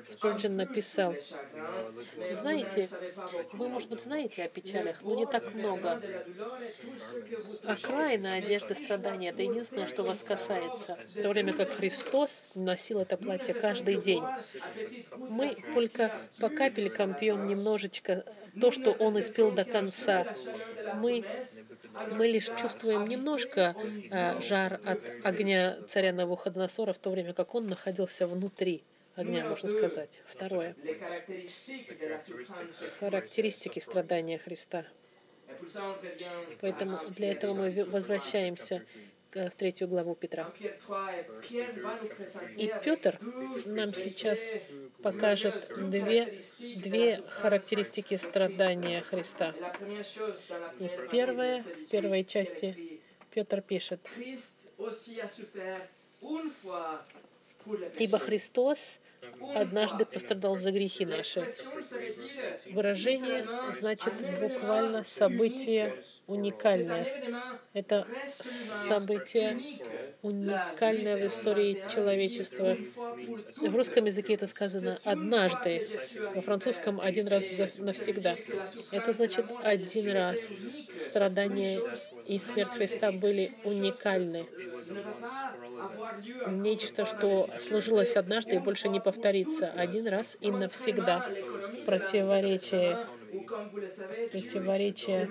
Спurgeon 0.06 0.50
написал, 0.50 1.12
знаете, 2.40 2.88
вы, 3.52 3.68
может 3.68 3.88
быть, 3.88 4.02
знаете 4.02 4.44
о 4.44 4.48
печалях, 4.48 5.02
но 5.02 5.16
не 5.16 5.26
так 5.26 5.52
много. 5.54 6.00
Окраина 7.64 8.34
одежды 8.34 8.76
страдания— 8.76 9.30
это 9.30 9.42
единственное, 9.42 9.88
что 9.88 10.04
вас 10.04 10.22
касается. 10.22 10.96
В 11.16 11.20
то 11.20 11.30
время 11.30 11.52
как 11.52 11.68
Христос 11.70 12.46
носил 12.54 13.00
это 13.00 13.16
платье 13.16 13.54
каждый 13.54 13.96
день. 13.96 14.22
Мы 15.16 15.56
только 15.74 16.16
по 16.38 16.48
капелькам 16.48 17.12
пьем 17.14 17.46
немножечко 17.46 18.24
то, 18.60 18.70
что 18.70 18.92
Он 18.92 19.18
испил 19.18 19.50
до 19.50 19.64
конца. 19.64 20.32
Мы 20.94 21.24
мы 22.12 22.26
лишь 22.26 22.50
чувствуем 22.56 23.06
немножко 23.06 23.74
э, 24.10 24.40
жар 24.40 24.80
от 24.84 25.00
огня 25.24 25.78
царя 25.88 26.12
Навуходоносора, 26.12 26.92
в 26.92 26.98
то 26.98 27.10
время 27.10 27.32
как 27.32 27.54
он 27.54 27.68
находился 27.68 28.26
внутри 28.26 28.82
огня, 29.14 29.48
можно 29.48 29.68
сказать. 29.68 30.20
Второе. 30.26 30.76
Характеристики 33.00 33.80
страдания 33.80 34.38
Христа. 34.38 34.84
Поэтому 36.60 36.98
для 37.10 37.32
этого 37.32 37.54
мы 37.54 37.84
возвращаемся 37.84 38.82
в 39.36 39.54
третью 39.54 39.88
главу 39.88 40.14
Петра. 40.14 40.50
И 42.56 42.72
Петр 42.82 43.18
нам 43.66 43.94
сейчас 43.94 44.48
покажет 45.02 45.70
две, 45.90 46.32
две 46.76 47.22
характеристики 47.28 48.16
страдания 48.16 49.00
Христа. 49.02 49.54
И 50.80 50.90
первое, 51.10 51.62
в 51.62 51.88
первой 51.90 52.24
части 52.24 53.00
Петр 53.30 53.60
пишет, 53.60 54.00
«Ибо 57.98 58.18
Христос 58.18 59.00
однажды 59.54 60.04
пострадал 60.04 60.58
за 60.58 60.72
грехи 60.72 61.04
наши. 61.04 61.46
Выражение 62.70 63.46
значит 63.72 64.14
буквально 64.40 65.02
событие 65.02 66.02
уникальное. 66.26 67.06
Это 67.72 68.06
событие 68.26 69.60
уникальное 70.22 71.16
в 71.16 71.26
истории 71.26 71.82
человечества. 71.92 72.76
В 73.60 73.76
русском 73.76 74.04
языке 74.04 74.34
это 74.34 74.46
сказано 74.46 74.98
«однажды», 75.04 75.88
во 76.34 76.42
французском 76.42 77.00
«один 77.00 77.28
раз 77.28 77.44
навсегда». 77.78 78.36
Это 78.90 79.12
значит 79.12 79.46
«один 79.62 80.12
раз». 80.12 80.48
Страдания 80.90 81.80
и 82.26 82.38
смерть 82.38 82.72
Христа 82.72 83.12
были 83.12 83.54
уникальны 83.64 84.46
нечто, 86.48 87.06
что 87.06 87.48
сложилось 87.58 88.16
однажды 88.16 88.56
и 88.56 88.58
больше 88.58 88.88
не 88.88 89.00
повторится 89.00 89.70
один 89.70 90.06
раз 90.06 90.36
и 90.40 90.50
навсегда. 90.50 91.28
Противоречие 91.84 93.06
противоречие 94.32 95.28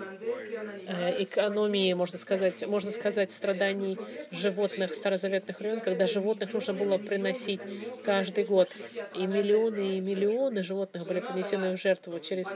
э, 0.87 1.23
экономии, 1.23 1.93
можно 1.93 2.17
сказать, 2.17 2.65
можно 2.67 2.91
сказать, 2.91 3.31
страданий 3.31 3.97
животных 4.31 4.93
старозаветных 4.93 5.59
времен, 5.59 5.79
когда 5.79 6.07
животных 6.07 6.53
нужно 6.53 6.73
было 6.73 6.97
приносить 6.97 7.61
каждый 8.03 8.45
год. 8.45 8.69
И 9.15 9.25
миллионы 9.25 9.97
и 9.97 9.99
миллионы 9.99 10.63
животных 10.63 11.07
были 11.07 11.19
принесены 11.19 11.75
в 11.75 11.79
жертву 11.79 12.19
через... 12.19 12.47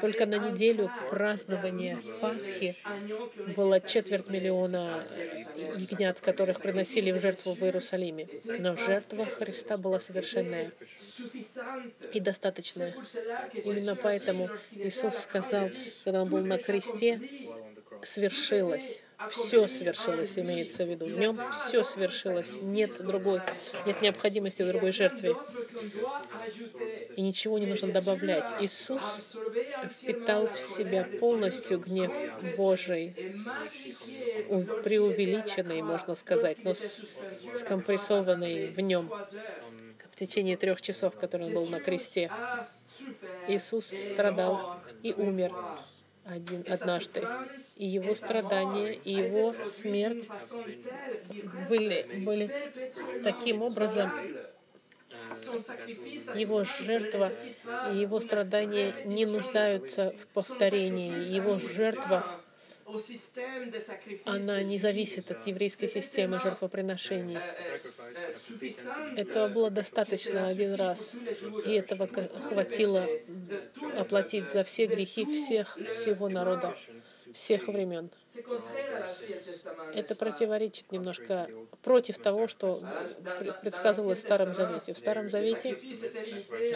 Только 0.00 0.26
на 0.26 0.38
неделю 0.38 0.90
празднования 1.10 1.98
Пасхи 2.20 2.76
было 3.56 3.80
четверть 3.80 4.28
миллиона 4.28 5.06
ягнят, 5.76 6.20
которых 6.20 6.60
приносили 6.60 7.12
в 7.12 7.20
жертву 7.20 7.54
в 7.54 7.62
Иерусалиме. 7.62 8.28
Но 8.44 8.76
жертва 8.76 9.26
Христа 9.26 9.76
была 9.76 10.00
совершенная 10.00 10.72
и 12.12 12.20
достаточная 12.20 12.89
Именно 13.52 13.96
поэтому 13.96 14.50
Иисус 14.72 15.18
сказал, 15.18 15.70
когда 16.04 16.22
Он 16.22 16.28
был 16.28 16.44
на 16.44 16.58
кресте, 16.58 17.20
свершилось. 18.02 19.02
Все 19.28 19.66
свершилось, 19.66 20.38
имеется 20.38 20.84
в 20.84 20.88
виду. 20.88 21.04
В 21.04 21.10
нем 21.10 21.38
все 21.52 21.82
свершилось. 21.82 22.52
Нет 22.62 23.04
другой, 23.04 23.42
нет 23.84 24.00
необходимости 24.00 24.62
в 24.62 24.68
другой 24.68 24.92
жертве. 24.92 25.36
И 27.16 27.20
ничего 27.20 27.58
не 27.58 27.66
нужно 27.66 27.92
добавлять. 27.92 28.50
Иисус 28.60 29.36
впитал 29.90 30.46
в 30.46 30.58
себя 30.58 31.06
полностью 31.20 31.80
гнев 31.80 32.12
Божий, 32.56 33.14
преувеличенный, 34.84 35.82
можно 35.82 36.14
сказать, 36.14 36.64
но 36.64 36.74
скомпрессованный 37.54 38.68
в 38.68 38.80
нем 38.80 39.12
в 40.10 40.16
течение 40.16 40.56
трех 40.56 40.80
часов, 40.80 41.14
который 41.16 41.46
он 41.46 41.54
был 41.54 41.66
на 41.66 41.80
кресте. 41.80 42.30
Иисус 43.48 43.86
страдал 43.86 44.80
и 45.02 45.12
умер 45.12 45.52
один, 46.24 46.64
однажды. 46.68 47.26
И 47.76 47.86
его 47.86 48.14
страдания, 48.14 48.94
и 48.94 49.12
его 49.12 49.54
смерть 49.64 50.28
были, 51.68 52.22
были 52.24 52.52
таким 53.24 53.62
образом, 53.62 54.10
его 56.34 56.64
жертва 56.64 57.32
и 57.92 57.98
его 57.98 58.20
страдания 58.20 58.94
не 59.04 59.26
нуждаются 59.26 60.12
в 60.20 60.26
повторении. 60.28 61.22
Его 61.32 61.58
жертва 61.58 62.39
она 64.24 64.62
не 64.62 64.78
зависит 64.78 65.30
от 65.30 65.46
еврейской 65.46 65.88
системы 65.88 66.40
жертвоприношений. 66.40 67.38
Этого 69.16 69.48
было 69.48 69.70
достаточно 69.70 70.46
один 70.46 70.74
раз, 70.74 71.14
и 71.66 71.72
этого 71.72 72.06
хватило 72.06 73.08
оплатить 73.96 74.50
за 74.50 74.64
все 74.64 74.86
грехи 74.86 75.24
всех, 75.24 75.78
всего 75.92 76.28
народа 76.28 76.74
всех 77.34 77.68
времен. 77.68 78.10
Это 79.94 80.14
противоречит 80.14 80.92
немножко 80.92 81.48
против 81.82 82.18
того, 82.18 82.48
что 82.48 82.80
предсказывалось 83.62 84.20
в 84.20 84.22
Старом 84.22 84.54
Завете. 84.54 84.94
В 84.94 84.98
Старом 84.98 85.28
Завете 85.28 85.78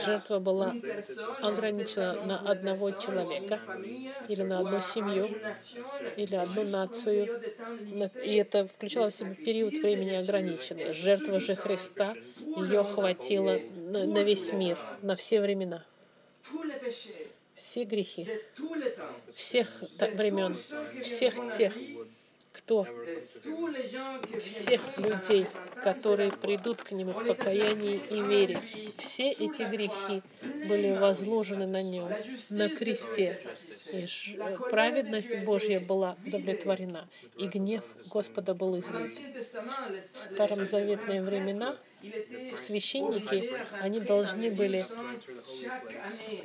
жертва 0.05 0.39
была 0.39 0.75
ограничена 1.41 2.25
на 2.25 2.39
одного 2.39 2.91
человека 2.93 3.61
или 4.29 4.43
на 4.43 4.61
одну 4.61 4.81
семью 4.81 5.29
или 6.17 6.35
одну 6.35 6.65
нацию. 6.65 7.41
И 8.23 8.37
это 8.37 8.67
включало 8.67 9.11
в 9.11 9.15
себя 9.15 9.35
период 9.35 9.75
времени 9.75 10.15
ограниченный. 10.15 10.93
Жертва 10.93 11.41
же 11.41 11.55
Христа, 11.55 12.15
ее 12.39 12.85
хватило 12.85 13.59
на 13.77 14.23
весь 14.23 14.53
мир, 14.53 14.79
на 15.03 15.17
все 15.17 15.41
времена 15.41 15.85
все 17.55 17.85
грехи 17.85 18.29
всех 19.35 19.83
времен, 19.99 20.55
всех 21.03 21.35
тех, 21.57 21.75
кто, 22.65 22.87
всех 24.41 24.99
людей, 24.99 25.47
которые 25.83 26.33
придут 26.33 26.83
к 26.83 26.93
Нему 26.93 27.13
в 27.13 27.27
покаянии 27.27 28.01
и 28.11 28.23
вере. 28.23 28.59
Все 28.97 29.31
эти 29.31 29.63
грехи 29.63 30.23
были 30.67 30.97
возложены 30.99 31.67
на 31.67 31.83
Нем, 31.83 32.09
на 32.51 32.69
кресте. 32.71 33.39
И 33.93 34.07
праведность 34.71 35.37
Божья 35.45 35.81
была 35.81 36.17
удовлетворена, 36.27 37.07
и 37.37 37.49
гнев 37.49 37.85
Господа 38.11 38.55
был 38.55 38.79
излит. 38.79 39.11
В 40.01 40.35
старозаветные 40.35 41.23
времена 41.23 41.77
священники, 42.57 43.51
они 43.81 44.01
должны 44.01 44.51
были 44.51 44.85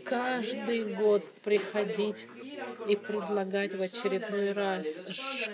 каждый 0.04 0.96
год 0.96 1.26
приходить 1.44 2.28
и 2.88 2.96
предлагать 2.96 3.74
в 3.76 3.82
очередной 3.82 4.52
раз 4.52 5.00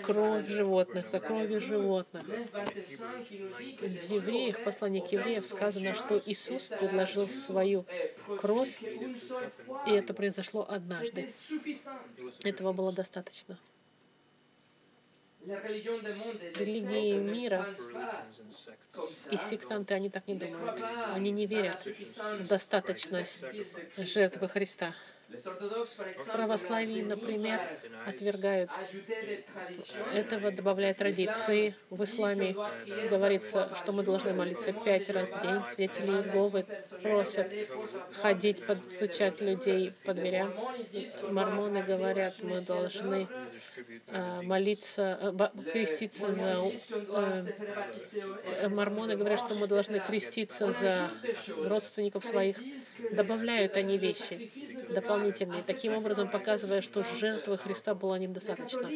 кровь 0.02 0.48
животных, 0.48 1.08
за 1.08 1.20
кровью 1.20 1.60
животных. 1.60 2.24
В 2.24 4.12
евреях, 4.12 4.58
в 4.58 4.64
послании 4.64 5.00
к 5.00 5.12
евреям 5.12 5.42
сказано, 5.42 5.94
что 5.94 6.20
Иисус 6.26 6.68
предложил 6.68 7.28
свою 7.28 7.84
кровь, 8.38 8.82
и 9.86 9.90
это 9.90 10.14
произошло 10.14 10.66
однажды. 10.68 11.28
Этого 12.42 12.72
было 12.72 12.92
достаточно. 12.92 13.58
Религии 16.58 17.18
мира 17.18 17.72
и 19.30 19.36
сектанты, 19.36 19.94
они 19.94 20.10
так 20.10 20.26
не 20.26 20.34
думают. 20.34 20.82
Они 21.14 21.30
не 21.30 21.46
верят 21.46 21.84
в 21.84 22.48
достаточность 22.48 23.40
жертвы 23.96 24.48
Христа. 24.48 24.92
Православие, 26.26 27.04
например, 27.04 27.60
отвергают 28.06 28.70
этого, 30.12 30.52
добавляя 30.52 30.94
традиции. 30.94 31.74
В 31.90 32.04
исламе 32.04 32.54
говорится, 33.10 33.74
что 33.76 33.92
мы 33.92 34.04
должны 34.04 34.32
молиться 34.32 34.72
пять 34.72 35.10
раз 35.10 35.30
в 35.30 35.40
день. 35.42 35.62
Свидетели 35.64 36.12
Иеговы 36.12 36.64
просят 37.02 37.52
ходить, 38.12 38.64
подстучать 38.64 39.40
людей 39.40 39.92
по 40.04 40.14
дверям. 40.14 40.54
Мормоны 41.30 41.82
говорят, 41.82 42.34
мы 42.42 42.60
должны 42.60 43.28
а, 44.08 44.42
молиться, 44.42 45.18
э, 45.20 45.70
креститься 45.72 46.32
за... 46.32 46.72
Э, 48.60 48.68
мормоны 48.68 49.16
говорят, 49.16 49.40
что 49.40 49.54
мы 49.54 49.66
должны 49.66 49.98
креститься 49.98 50.70
за 50.70 51.10
родственников 51.64 52.24
своих. 52.24 52.58
Добавляют 53.10 53.76
они 53.76 53.98
вещи 53.98 54.52
дополнительные, 55.16 55.62
таким 55.62 55.94
образом 55.94 56.28
показывая, 56.28 56.82
что 56.82 57.02
жертва 57.02 57.56
Христа 57.56 57.94
была 57.94 58.18
недостаточно. 58.18 58.90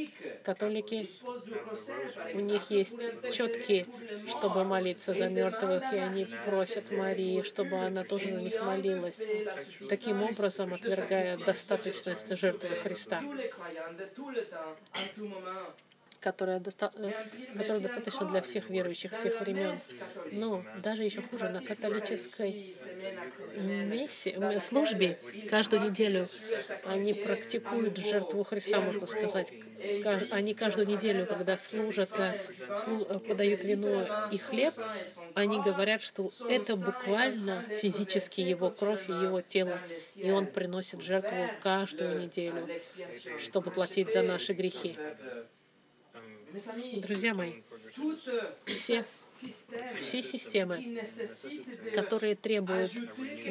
Католики, 0.45 1.09
у 2.35 2.41
них 2.41 2.71
есть 2.71 3.11
четкие, 3.33 3.87
чтобы 4.29 4.65
молиться 4.65 5.15
за 5.15 5.29
мертвых, 5.29 5.93
и 5.93 5.97
они 5.97 6.27
просят 6.45 6.91
Марии, 6.93 7.43
чтобы 7.43 7.79
она 7.79 8.05
тоже 8.05 8.29
на 8.29 8.39
них 8.39 8.61
молилась, 8.63 9.21
таким 9.89 10.23
образом 10.23 10.73
отвергая 10.73 11.39
достаточность 11.39 12.37
жертвы 12.37 12.77
Христа 12.77 13.23
которая, 16.21 16.61
доста 16.61 16.93
э, 16.97 17.13
которая 17.57 17.83
достаточно 17.83 18.27
для 18.27 18.43
всех 18.43 18.71
верующих 18.71 19.13
всех 19.13 19.41
времен. 19.41 19.77
Но 20.31 20.65
даже 20.75 21.05
еще 21.05 21.23
хуже, 21.23 21.49
на 21.49 21.61
католической 21.63 22.75
мессе, 23.57 24.61
службе 24.61 25.19
каждую 25.49 25.83
неделю 25.83 26.27
они 26.85 27.15
практикуют 27.15 27.97
жертву 27.97 28.45
Христа, 28.45 28.81
можно 28.81 29.07
сказать. 29.07 29.53
Они 30.31 30.55
каждую 30.55 30.87
неделю, 30.87 31.27
когда 31.27 31.57
служат, 31.57 32.11
э, 32.19 32.35
э, 32.87 33.19
подают 33.19 33.65
вино 33.65 34.07
и 34.31 34.39
хлеб, 34.39 34.75
они 35.35 35.61
говорят, 35.61 36.03
что 36.03 36.31
это 36.49 36.77
буквально 36.77 37.63
физически 37.81 38.41
его 38.41 38.71
кровь 38.71 39.09
и 39.09 39.13
его 39.13 39.41
тело, 39.41 39.81
и 40.17 40.31
он 40.31 40.47
приносит 40.47 41.03
жертву 41.03 41.51
каждую 41.61 42.15
неделю, 42.15 42.69
чтобы 43.39 43.71
платить 43.71 44.13
за 44.13 44.23
наши 44.23 44.53
грехи. 44.53 44.99
Друзья 46.97 47.35
мои, 47.35 47.53
все, 48.67 49.03
все 50.01 50.23
системы, 50.23 51.05
которые 51.95 52.35
требуют 52.35 52.93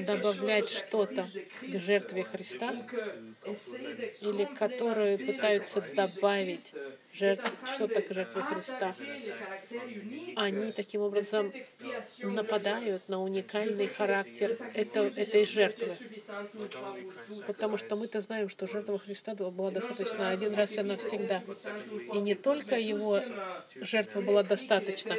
добавлять 0.06 0.70
что-то 0.70 1.28
к 1.62 1.78
жертве 1.78 2.24
Христа, 2.24 2.74
или 4.22 4.46
которые 4.54 5.18
пытаются 5.18 5.82
добавить 5.96 6.74
жертв, 7.14 7.52
что-то 7.66 8.02
к 8.02 8.14
жертве 8.14 8.42
Христа, 8.42 8.96
они 10.36 10.72
таким 10.72 11.02
образом 11.02 11.52
нападают 12.24 13.10
на 13.10 13.22
уникальный 13.22 13.88
характер 13.88 14.56
это, 14.74 15.02
этой 15.02 15.46
жертвы. 15.46 15.96
Потому 17.48 17.78
что 17.78 17.96
мы-то 17.96 18.22
знаем, 18.22 18.50
что 18.50 18.68
жертва 18.68 19.00
Христа 19.00 19.36
была 19.36 19.72
достаточно 19.72 20.30
один 20.30 20.54
раз 20.54 20.78
и 20.78 20.82
навсегда. 20.82 21.42
И 22.14 22.18
не 22.20 22.36
только 22.36 22.78
его 22.78 23.22
жертва 23.76 24.22
была 24.22 24.44
достаточна, 24.44 25.16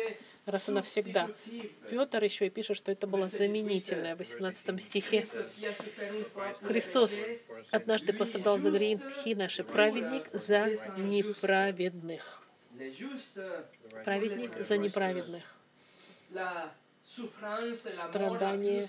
раз 0.46 0.68
и 0.68 0.72
навсегда. 0.72 1.28
Петр 1.88 2.22
еще 2.22 2.46
и 2.46 2.50
пишет, 2.50 2.76
что 2.76 2.92
это 2.92 3.06
было 3.06 3.26
заменительное 3.26 4.14
в 4.14 4.18
18 4.18 4.82
стихе. 4.82 5.26
Христос 6.62 7.26
однажды 7.70 8.12
пострадал 8.12 8.58
за 8.58 8.70
грехи 8.70 9.34
наши, 9.34 9.64
праведник 9.64 10.28
за 10.32 10.68
неправедных. 10.98 12.42
Праведник 14.04 14.56
за 14.58 14.78
неправедных 14.78 15.56
страдание 17.74 18.86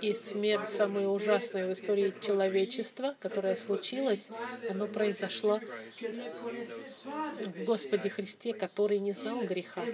и 0.00 0.14
смерть, 0.14 0.68
самое 0.68 1.08
ужасное 1.08 1.68
в 1.68 1.72
истории 1.72 2.14
человечества, 2.20 3.14
которое 3.20 3.56
случилось, 3.56 4.30
оно 4.70 4.86
произошло 4.86 5.60
в 6.00 7.64
Господе 7.64 8.08
Христе, 8.08 8.54
который 8.54 8.98
не 8.98 9.12
знал 9.12 9.42
греха. 9.42 9.84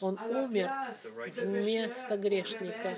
Он 0.00 0.18
умер 0.22 0.70
вместо 1.36 2.16
грешника 2.16 2.96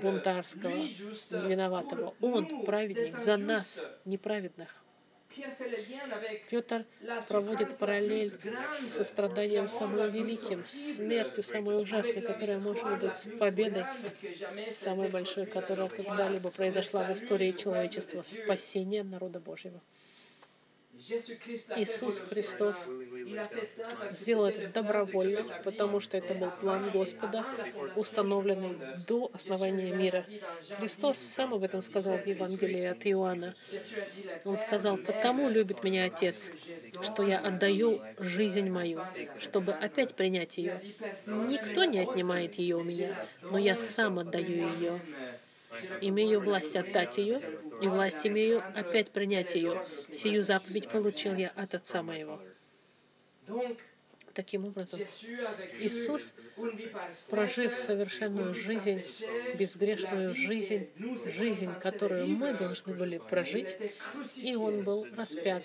бунтарского, 0.00 0.88
виноватого. 1.30 2.14
Он 2.20 2.64
праведник 2.64 3.18
за 3.18 3.36
нас, 3.36 3.84
неправедных. 4.04 4.85
Петр 6.50 6.84
проводит 7.28 7.76
параллель 7.78 8.32
со 8.74 9.04
страданием 9.04 9.68
самым 9.68 10.10
великим, 10.10 10.64
смертью 10.66 11.42
самой 11.42 11.80
ужасной, 11.82 12.22
которая 12.22 12.58
может 12.58 12.98
быть 12.98 13.16
с 13.16 13.28
победой, 13.38 13.84
самой 14.70 15.08
большой, 15.08 15.46
которая 15.46 15.88
когда-либо 15.88 16.50
произошла 16.50 17.04
в 17.04 17.12
истории 17.12 17.52
человечества, 17.52 18.22
спасение 18.22 19.02
народа 19.02 19.40
Божьего. 19.40 19.80
Иисус 21.76 22.20
Христос 22.20 22.88
сделал 24.10 24.46
это 24.46 24.68
добровольно, 24.68 25.44
потому 25.62 26.00
что 26.00 26.16
это 26.16 26.34
был 26.34 26.50
план 26.50 26.90
Господа, 26.90 27.44
установленный 27.94 28.76
до 29.06 29.30
основания 29.32 29.92
мира. 29.92 30.24
Христос 30.78 31.18
сам 31.18 31.54
об 31.54 31.62
этом 31.62 31.82
сказал 31.82 32.18
в 32.18 32.26
Евангелии 32.26 32.84
от 32.84 33.06
Иоанна. 33.06 33.54
Он 34.44 34.58
сказал, 34.58 34.96
«Потому 34.96 35.48
любит 35.48 35.84
меня 35.84 36.06
Отец, 36.06 36.50
что 37.02 37.22
я 37.22 37.38
отдаю 37.38 38.00
жизнь 38.18 38.68
мою, 38.68 39.00
чтобы 39.38 39.72
опять 39.72 40.14
принять 40.14 40.58
ее. 40.58 40.80
Никто 41.26 41.84
не 41.84 42.00
отнимает 42.00 42.54
ее 42.56 42.76
у 42.76 42.82
меня, 42.82 43.16
но 43.42 43.58
я 43.58 43.76
сам 43.76 44.18
отдаю 44.18 44.68
ее, 44.76 45.00
Имею 46.00 46.40
власть 46.40 46.76
отдать 46.76 47.18
ее, 47.18 47.40
и 47.80 47.88
власть 47.88 48.26
имею 48.26 48.62
опять 48.74 49.10
принять 49.10 49.54
ее. 49.54 49.84
Сию 50.10 50.42
заповедь 50.42 50.88
получил 50.88 51.34
я 51.34 51.48
от 51.48 51.74
Отца 51.74 52.02
моего. 52.02 52.40
Таким 54.36 54.66
образом, 54.66 55.00
Иисус, 55.80 56.34
прожив 57.30 57.74
совершенную 57.74 58.54
жизнь, 58.54 59.02
безгрешную 59.58 60.34
жизнь, 60.34 60.90
жизнь, 61.24 61.72
которую 61.80 62.26
мы 62.26 62.52
должны 62.52 62.94
были 62.94 63.16
прожить, 63.16 63.78
и 64.36 64.54
Он 64.54 64.82
был 64.84 65.06
распят, 65.16 65.64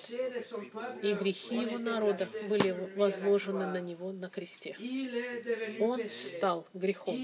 и 1.04 1.14
грехи 1.16 1.56
Его 1.56 1.80
народа 1.80 2.26
были 2.48 2.72
возложены 2.96 3.68
на 3.68 3.82
Него 3.82 4.14
на 4.14 4.30
кресте. 4.30 4.78
Он 5.82 6.00
стал 6.08 6.66
грехом. 6.74 7.20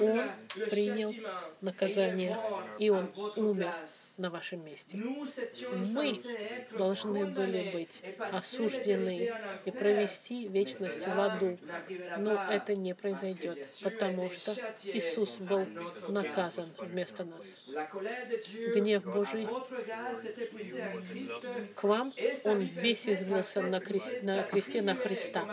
Он 0.00 0.28
принял 0.70 1.14
наказание, 1.60 2.36
и 2.80 2.90
Он 2.90 3.12
умер 3.36 3.72
на 4.18 4.28
вашем 4.28 4.64
месте. 4.64 4.98
Мы 5.94 6.16
должны 6.76 7.26
были 7.26 7.70
быть 7.70 8.02
осуждены 8.32 9.32
и 9.64 9.70
провести 9.70 10.48
весь 10.48 10.63
вечность 10.64 11.06
в 11.06 11.20
аду. 11.20 11.58
Но 12.18 12.32
это 12.50 12.74
не 12.74 12.94
произойдет, 12.94 13.68
потому 13.82 14.30
что 14.30 14.54
Иисус 14.84 15.38
был 15.38 15.66
наказан 16.08 16.66
вместо 16.78 17.24
нас. 17.24 17.44
Гнев 18.74 19.04
Божий 19.04 19.48
к 21.74 21.84
вам, 21.84 22.12
Он 22.44 22.62
весь 22.62 23.08
излился 23.08 23.62
на, 23.62 23.80
крест, 23.80 24.22
на 24.22 24.42
кресте 24.42 24.82
на 24.82 24.94
Христа. 24.94 25.46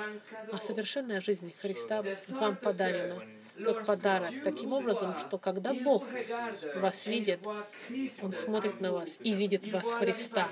А 0.52 0.58
совершенная 0.58 1.22
жизнь 1.22 1.54
Христа 1.62 2.04
вам 2.30 2.56
подарена 2.56 3.22
как 3.64 3.86
подарок. 3.86 4.32
Таким 4.44 4.74
образом, 4.74 5.14
что 5.14 5.38
когда 5.38 5.74
Бог 5.74 6.06
вас 6.76 7.06
видит, 7.06 7.40
Он 8.22 8.34
смотрит 8.34 8.82
на 8.82 8.92
вас 8.92 9.20
и 9.22 9.34
видит 9.34 9.72
вас 9.72 9.92
Христа. 9.94 10.50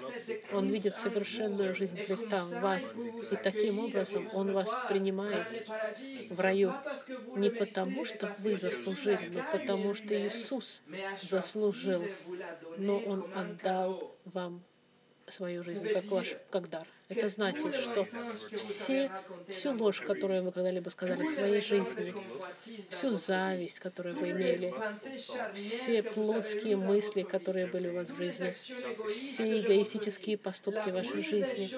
Он 0.54 0.68
видит 0.68 0.96
совершенную 0.96 1.76
жизнь 1.76 1.98
Христа 2.06 2.38
в 2.44 2.62
вас. 2.62 2.94
И 3.32 3.36
таким 3.36 3.80
образом 3.80 4.30
Он 4.34 4.52
вас 4.54 4.70
принимает 4.88 5.48
в 6.30 6.40
раю 6.40 6.74
не 7.36 7.50
потому, 7.50 8.06
что 8.06 8.36
вы 8.40 8.58
заслужили, 8.58 9.30
но 9.30 9.44
потому, 9.52 9.94
что 9.94 10.14
Иисус 10.26 10.84
заслужил, 11.22 12.04
но 12.78 12.98
Он 13.00 13.26
отдал 13.36 14.16
вам 14.26 14.64
свою 15.32 15.64
жизнь 15.64 15.88
как 15.94 16.06
ваш 16.06 16.36
как 16.50 16.70
дар. 16.70 16.88
Это 17.10 17.28
значит, 17.28 17.74
что 17.74 18.06
все, 18.56 19.12
всю 19.48 19.72
ложь, 19.72 20.02
которую 20.02 20.44
вы 20.44 20.52
когда-либо 20.52 20.90
сказали 20.90 21.24
в 21.24 21.30
своей 21.30 21.60
жизни, 21.60 22.14
всю 22.92 23.10
зависть, 23.10 23.80
которую 23.80 24.16
вы 24.16 24.30
имели, 24.30 24.72
все 25.56 26.04
плотские 26.04 26.78
мысли, 26.78 27.24
которые 27.24 27.66
были 27.66 27.90
у 27.90 27.96
вас 27.96 28.10
в 28.10 28.16
жизни, 28.16 28.54
все 29.12 29.60
эгоистические 29.60 30.38
поступки 30.38 30.90
в 30.90 30.94
вашей 30.94 31.22
жизни, 31.22 31.72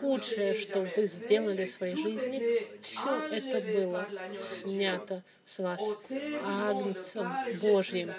худшее, 0.00 0.54
что 0.54 0.88
вы 0.96 1.08
сделали 1.08 1.66
в 1.66 1.70
своей 1.72 1.96
жизни, 1.96 2.68
все 2.80 3.26
это 3.26 3.60
было 3.60 4.06
снято 4.38 5.24
с 5.44 5.58
вас 5.58 5.98
Агнцем 6.44 7.28
Божьим, 7.60 8.12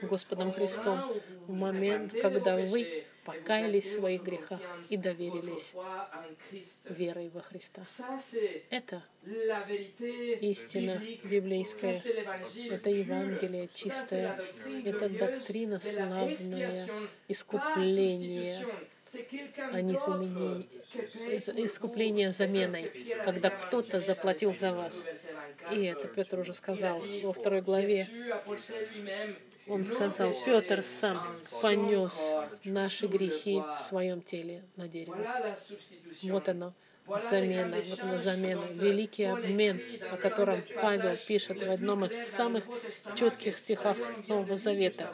Господом 0.00 0.52
Христом, 0.52 0.98
в 1.46 1.52
момент, 1.52 2.14
когда 2.22 2.56
вы 2.56 3.04
покаялись 3.24 3.84
в 3.84 3.94
своих 3.94 4.22
грехах 4.22 4.60
и 4.88 4.96
доверились 4.96 5.74
верой 6.88 7.28
во 7.28 7.40
Христа. 7.40 7.82
Это 8.70 9.02
истина 10.40 11.00
библейская, 11.24 12.00
это 12.70 12.90
Евангелие 12.90 13.68
чистое, 13.68 14.38
это 14.84 15.08
доктрина 15.08 15.80
славная, 15.80 16.88
искупление, 17.28 18.66
а 19.72 19.80
не 19.80 19.96
заменение, 19.96 20.66
искупление 21.64 22.32
заменой, 22.32 22.90
когда 23.24 23.50
кто-то 23.50 24.00
заплатил 24.00 24.54
за 24.54 24.72
вас. 24.72 25.06
И 25.70 25.84
это 25.84 26.08
Петр 26.08 26.40
уже 26.40 26.54
сказал 26.54 27.02
во 27.22 27.32
второй 27.32 27.60
главе. 27.60 28.08
Он 29.70 29.84
сказал, 29.84 30.34
Петр 30.44 30.82
сам 30.82 31.36
понес 31.62 32.34
наши 32.64 33.06
грехи 33.06 33.62
в 33.78 33.80
своем 33.80 34.20
теле 34.20 34.62
на 34.76 34.88
дереве. 34.88 35.56
Вот 36.24 36.48
оно 36.48 36.74
замена, 37.18 37.82
вот 37.88 38.02
она 38.02 38.18
замена, 38.18 38.64
великий 38.72 39.24
обмен, 39.24 39.80
о 40.10 40.16
котором 40.16 40.62
Павел 40.74 41.16
пишет 41.16 41.62
в 41.62 41.70
одном 41.70 42.04
из 42.04 42.16
самых 42.16 42.64
четких 43.16 43.58
стихах 43.58 43.96
Нового 44.28 44.56
Завета. 44.56 45.12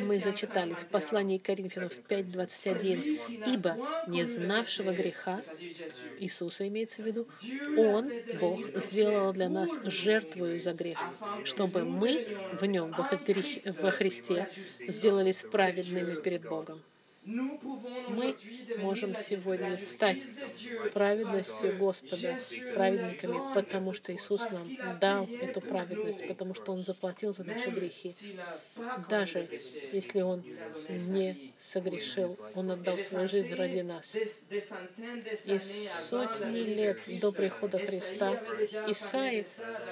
Мы 0.00 0.18
зачитали 0.18 0.74
в 0.74 0.86
послании 0.86 1.38
Коринфянов 1.38 1.92
5.21. 2.08 3.52
«Ибо 3.52 3.76
не 4.08 4.24
знавшего 4.24 4.92
греха, 4.92 5.42
Иисуса 6.18 6.66
имеется 6.68 7.02
в 7.02 7.06
виду, 7.06 7.28
Он, 7.76 8.10
Бог, 8.40 8.60
сделал 8.76 9.32
для 9.32 9.48
нас 9.48 9.70
жертвую 9.84 10.58
за 10.60 10.72
грех, 10.72 10.98
чтобы 11.44 11.84
мы 11.84 12.26
в 12.52 12.64
Нем, 12.64 12.94
во 12.96 13.90
Христе, 13.90 14.48
сделались 14.88 15.42
праведными 15.42 16.14
перед 16.20 16.48
Богом». 16.48 16.82
Мы 17.26 18.36
можем 18.78 19.16
сегодня 19.16 19.78
стать 19.78 20.24
праведностью 20.92 21.76
Господа, 21.78 22.36
праведниками, 22.74 23.54
потому 23.54 23.94
что 23.94 24.14
Иисус 24.14 24.42
нам 24.50 24.98
дал 24.98 25.26
эту 25.26 25.62
праведность, 25.62 26.26
потому 26.28 26.54
что 26.54 26.72
Он 26.72 26.82
заплатил 26.82 27.32
за 27.32 27.44
наши 27.44 27.70
грехи. 27.70 28.12
Даже 29.08 29.48
если 29.92 30.20
Он 30.20 30.44
не 30.88 31.54
согрешил, 31.58 32.38
Он 32.54 32.70
отдал 32.70 32.98
свою 32.98 33.26
жизнь 33.26 33.54
ради 33.54 33.80
нас. 33.80 34.14
И 34.14 35.58
сотни 35.58 36.58
лет 36.58 37.00
до 37.20 37.32
прихода 37.32 37.78
Христа 37.78 38.38
Исаия 38.86 39.46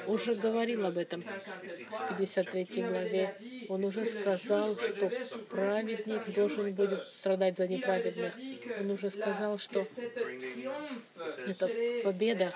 уже 0.07 0.35
говорил 0.35 0.85
об 0.85 0.99
этом 0.99 1.23
в 1.23 2.09
53 2.11 2.83
главе. 2.83 3.35
Он 3.71 3.85
уже 3.85 4.05
сказал, 4.05 4.77
что 4.77 5.11
праведник 5.49 6.35
должен 6.35 6.75
будет 6.75 7.03
страдать 7.23 7.57
за 7.57 7.69
неправедных. 7.69 8.35
Он 8.81 8.91
уже 8.91 9.09
сказал, 9.09 9.57
что 9.57 9.85
эта 11.47 11.71
победа 12.03 12.53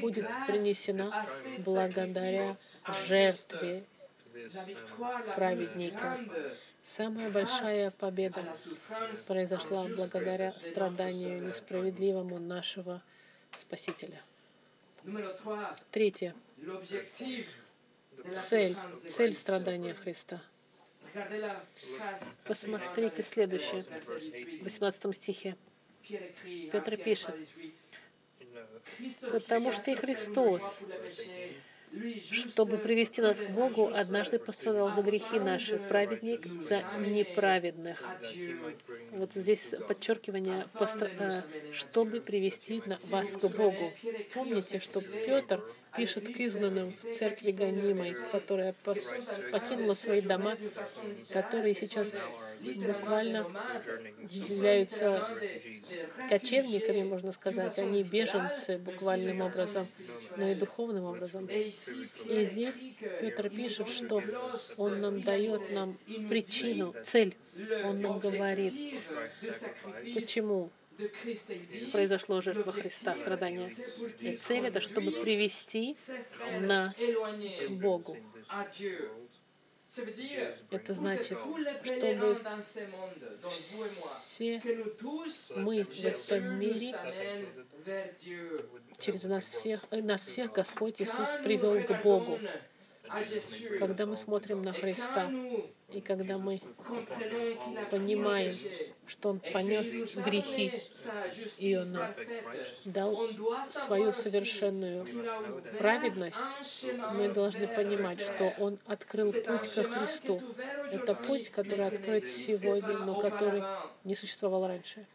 будет 0.00 0.26
принесена 0.48 1.24
благодаря 1.64 2.56
жертве 3.06 3.84
праведника. 5.36 6.18
Самая 6.82 7.30
большая 7.30 7.92
победа 7.92 8.42
произошла 9.28 9.86
благодаря 9.96 10.50
страданию 10.58 11.40
несправедливому 11.40 12.40
нашего 12.40 13.00
Спасителя. 13.56 14.20
Третье. 15.92 16.34
Цель, 18.32 18.74
цель 19.06 19.34
страдания 19.34 19.94
Христа— 19.94 20.42
Посмотрите 22.44 23.22
следующее, 23.22 23.84
в 24.60 24.64
18 24.64 25.14
стихе. 25.14 25.56
Петр 26.72 26.96
пишет, 26.96 27.34
«Потому 29.30 29.72
что 29.72 29.90
и 29.90 29.94
Христос, 29.94 30.84
чтобы 32.30 32.78
привести 32.78 33.20
нас 33.20 33.40
к 33.40 33.50
Богу, 33.50 33.90
однажды 33.94 34.38
пострадал 34.38 34.90
за 34.90 35.02
грехи 35.02 35.38
наши, 35.38 35.78
праведник 35.78 36.46
за 36.60 36.82
неправедных». 36.98 38.04
Вот 39.10 39.34
здесь 39.34 39.74
подчеркивание, 39.86 40.66
э, 40.74 41.42
чтобы 41.72 42.20
привести 42.20 42.82
вас 43.10 43.36
к 43.36 43.46
Богу. 43.48 43.92
Помните, 44.34 44.80
что 44.80 45.00
Петр 45.00 45.62
пишет 45.96 46.34
к 46.34 46.40
изгнанным 46.40 46.94
в 47.02 47.12
церкви 47.12 47.50
гонимой, 47.50 48.14
которая 48.30 48.74
покинула 49.52 49.94
свои 49.94 50.20
дома, 50.20 50.56
которые 51.32 51.74
сейчас 51.74 52.12
буквально 52.60 53.46
являются 54.30 55.28
кочевниками, 56.28 57.02
можно 57.02 57.32
сказать. 57.32 57.78
Они 57.78 58.02
беженцы 58.02 58.78
буквальным 58.78 59.40
образом, 59.40 59.86
но 60.36 60.48
и 60.48 60.54
духовным 60.54 61.04
образом. 61.04 61.46
И 61.46 62.44
здесь 62.44 62.82
Петр 63.20 63.50
пишет, 63.50 63.88
что 63.88 64.22
он 64.76 65.00
нам 65.00 65.20
дает 65.20 65.72
нам 65.72 65.98
причину, 66.28 66.94
цель. 67.02 67.36
Он 67.84 68.00
нам 68.00 68.18
говорит, 68.18 68.72
почему 70.14 70.70
произошло 71.92 72.40
жертва 72.40 72.72
Христа, 72.72 73.16
страдания. 73.16 73.66
И 74.20 74.36
цель 74.36 74.66
это, 74.66 74.80
чтобы 74.80 75.12
привести 75.22 75.96
нас 76.60 76.96
к 76.96 77.70
Богу. 77.70 78.16
Это 80.70 80.94
значит, 80.94 81.38
чтобы 81.84 82.40
все 83.50 84.62
мы 85.56 85.84
в 85.84 86.04
этом 86.04 86.58
мире, 86.58 86.94
через 88.98 89.24
нас 89.24 89.48
всех, 89.48 89.84
э, 89.90 90.00
нас 90.00 90.24
всех 90.24 90.52
Господь 90.52 91.02
Иисус 91.02 91.36
привел 91.44 91.84
к 91.84 92.02
Богу. 92.02 92.38
Когда 93.78 94.06
мы 94.06 94.16
смотрим 94.16 94.62
на 94.62 94.72
Христа, 94.72 95.30
и 95.92 96.00
когда 96.00 96.38
мы 96.38 96.60
понимаем, 97.90 98.54
что 99.06 99.30
Он 99.30 99.40
понес 99.40 100.16
грехи, 100.16 100.72
и 101.58 101.76
Он 101.76 101.98
дал 102.84 103.28
свою 103.68 104.12
совершенную 104.12 105.06
праведность, 105.78 106.42
мы 107.12 107.28
должны 107.28 107.66
понимать, 107.68 108.20
что 108.20 108.54
Он 108.58 108.78
открыл 108.86 109.32
путь 109.32 109.74
ко 109.74 109.82
Христу. 109.82 110.40
Это 110.90 111.14
путь, 111.14 111.50
который 111.50 111.86
открыт 111.86 112.26
сегодня, 112.26 112.96
но 112.98 113.14
который 113.20 113.62
не 114.04 114.14
существовал 114.14 114.66
раньше. 114.66 115.06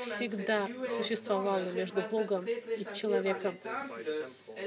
Всегда 0.00 0.68
существовало 0.90 1.70
между 1.72 2.02
Богом 2.02 2.46
и 2.46 2.84
человеком, 2.94 3.58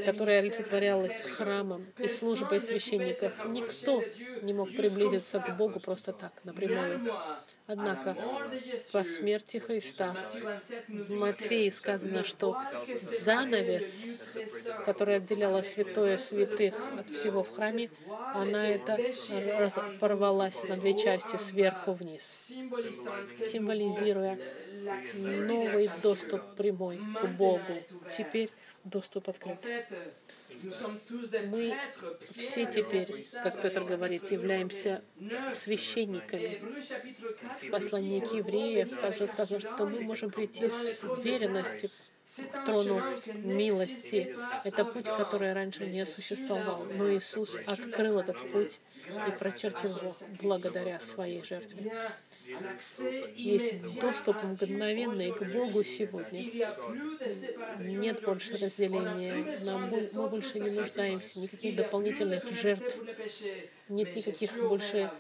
которое 0.04 0.40
олицетворялось 0.40 1.22
храмом 1.22 1.86
и 2.00 2.08
службой 2.08 2.60
священников. 2.62 3.34
Никто 3.66 4.04
не 4.42 4.54
мог 4.54 4.72
приблизиться 4.72 5.40
к 5.40 5.56
Богу 5.58 5.80
просто 5.80 6.14
так, 6.14 6.34
например, 6.44 6.76
мною. 6.98 7.14
Однако 7.68 8.16
по 8.92 9.04
смерти 9.04 9.58
Христа 9.58 10.16
в 10.88 11.16
Матфеи 11.16 11.70
сказано, 11.70 12.24
что 12.24 12.58
занавес, 12.96 14.06
который 14.86 15.18
отделяла 15.18 15.62
святое 15.62 16.18
святых 16.18 16.76
от 16.98 17.10
всего 17.10 17.44
в 17.44 17.50
храме, 17.56 17.90
она 18.34 18.68
это 18.68 19.00
порвалась 20.00 20.64
на 20.64 20.78
две 20.78 20.94
части 20.94 21.38
сверху 21.38 21.94
вниз, 21.94 22.52
символизируя 23.26 24.38
новый 25.48 25.90
доступ 26.02 26.42
прямой 26.56 26.98
к 26.98 27.26
Богу. 27.28 27.84
Теперь 28.16 28.52
доступ 28.86 29.30
открыт. 29.30 29.60
Мы 31.48 31.76
все 32.36 32.66
теперь, 32.66 33.26
как 33.44 33.62
Петр 33.62 33.84
говорит, 33.84 34.32
являемся 34.32 35.04
священниками. 35.52 36.62
В 37.62 37.72
послании 37.72 38.20
к 38.20 38.32
евреев 38.32 38.96
также 39.02 39.28
сказано, 39.28 39.60
что 39.60 39.86
мы 39.86 40.02
можем 40.02 40.32
прийти 40.32 40.70
с 40.70 41.04
уверенностью 41.04 41.90
к 42.52 42.66
трону 42.66 43.02
милости. 43.34 44.36
Это 44.64 44.84
путь, 44.84 45.06
который 45.06 45.54
раньше 45.54 45.86
не 45.86 46.06
существовал. 46.06 46.86
Но 46.86 47.14
Иисус 47.14 47.58
открыл 47.66 48.20
этот 48.20 48.38
путь 48.52 48.80
и 49.08 49.32
прочертил 49.40 49.98
его 49.98 50.16
благодаря 50.42 51.00
своей 51.00 51.44
жертве. 51.44 51.92
Есть 53.36 54.00
доступ 54.00 54.44
мгновенный 54.44 55.32
к 55.32 55.44
Богу 55.54 55.84
сегодня. 55.84 56.44
Нет 57.80 58.24
больше 58.24 58.58
разделения. 58.58 59.58
Нам, 59.64 59.90
мы 59.90 60.28
больше 60.28 60.60
не 60.60 60.72
нуждаемся 60.72 61.40
никаких 61.40 61.76
дополнительных 61.76 62.50
жертв 62.52 62.98
нет 63.90 64.16
никаких 64.16 64.58
больше, 64.68 65.12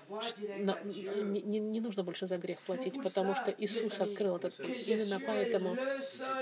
не, 0.84 1.41
не, 1.41 1.59
не 1.59 1.80
нужно 1.80 2.03
больше 2.03 2.26
за 2.26 2.38
грех 2.38 2.59
платить, 2.61 3.01
потому 3.01 3.36
что 3.36 3.53
Иисус 3.57 3.99
открыл 3.99 4.38
этот 4.38 4.55
путь. 4.55 4.88
Именно 4.88 5.22
поэтому 5.26 5.76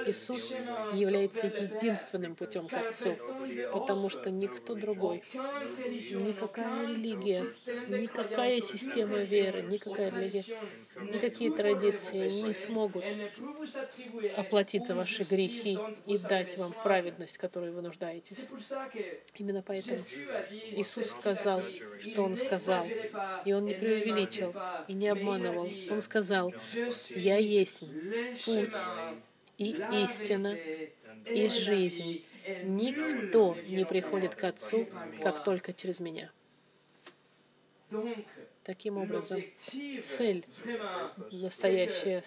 Иисус 0.06 0.52
является 0.94 1.48
единственным 1.48 2.36
путем 2.36 2.68
к 2.68 2.74
Отцу, 2.74 3.16
потому 3.72 4.10
что 4.10 4.32
никто 4.32 4.74
другой, 4.74 5.24
никакая 5.34 6.88
религия, 6.88 7.44
никакая 7.90 8.62
система 8.62 9.18
веры, 9.18 9.62
никакая 9.64 10.10
религия, 10.10 10.46
никакие 11.02 11.52
традиции 11.52 12.30
не 12.30 12.54
смогут 12.54 13.04
оплатить 14.38 14.86
за 14.86 14.96
ваши 14.96 15.24
грехи 15.24 15.78
и 16.06 16.18
дать 16.18 16.58
вам 16.58 16.72
праведность, 16.84 17.38
которую 17.38 17.74
вы 17.74 17.82
нуждаетесь. 17.82 18.38
Именно 19.36 19.62
поэтому 19.62 20.00
Иисус 20.52 21.12
сказал, 21.12 21.62
что 22.00 22.13
Он 22.22 22.36
сказал, 22.36 22.86
и 23.46 23.54
Он 23.54 23.66
не 23.66 23.74
преувеличил 23.74 24.54
и 24.88 24.94
не 24.94 25.08
обманывал. 25.08 25.70
Он 25.90 26.02
сказал, 26.02 26.54
«Я 27.16 27.38
есть 27.38 27.84
путь 28.46 28.78
и 29.58 29.72
истина 30.04 30.58
и 31.26 31.50
жизнь. 31.50 32.26
Никто 32.64 33.58
не 33.68 33.86
приходит 33.86 34.36
к 34.36 34.44
Отцу, 34.44 34.88
как 35.22 35.44
только 35.44 35.74
через 35.74 36.00
Меня». 36.00 36.32
Таким 38.64 38.98
образом, 38.98 39.44
цель 40.02 40.46
настоящая 41.32 42.24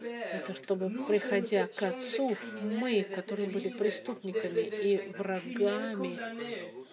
это 0.00 0.54
чтобы, 0.54 0.90
приходя 1.06 1.66
к 1.66 1.82
Отцу, 1.82 2.36
мы, 2.62 3.02
которые 3.02 3.48
были 3.48 3.68
преступниками 3.70 4.60
и 4.60 5.12
врагами, 5.12 6.18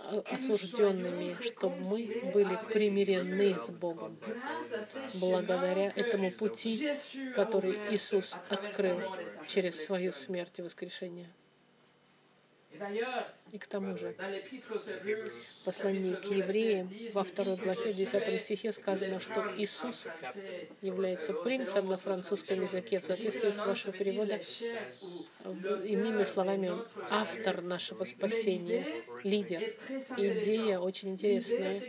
а, 0.01 0.19
осужденными, 0.31 1.37
чтобы 1.41 1.77
мы 1.77 2.31
были 2.33 2.57
примирены 2.71 3.59
с 3.59 3.69
Богом. 3.69 4.17
Благодаря 5.15 5.91
этому 5.95 6.31
пути, 6.31 6.89
который 7.35 7.77
Иисус 7.89 8.37
открыл 8.49 9.01
через 9.47 9.83
свою 9.83 10.11
смерть 10.13 10.59
и 10.59 10.61
воскрешение. 10.61 11.29
И 13.51 13.57
к 13.57 13.67
тому 13.67 13.97
же, 13.97 14.15
в 15.61 15.65
послании 15.65 16.13
к 16.13 16.25
евреям 16.25 16.89
во 17.13 17.23
второй 17.23 17.55
главе, 17.55 17.91
в 17.91 17.95
10 17.95 18.41
стихе 18.41 18.71
сказано, 18.71 19.19
что 19.19 19.53
Иисус 19.57 20.07
является 20.81 21.33
принцем 21.33 21.87
на 21.87 21.97
французском 21.97 22.61
языке 22.61 22.99
в 22.99 23.05
соответствии 23.05 23.49
с 23.49 23.59
вашим 23.59 23.91
переводом. 23.93 24.39
Иными 25.83 26.23
словами, 26.23 26.69
он 26.69 26.85
автор 27.09 27.61
нашего 27.61 28.03
спасения, 28.03 28.85
лидер. 29.23 29.73
Идея 30.17 30.79
очень 30.79 31.09
интересная. 31.09 31.79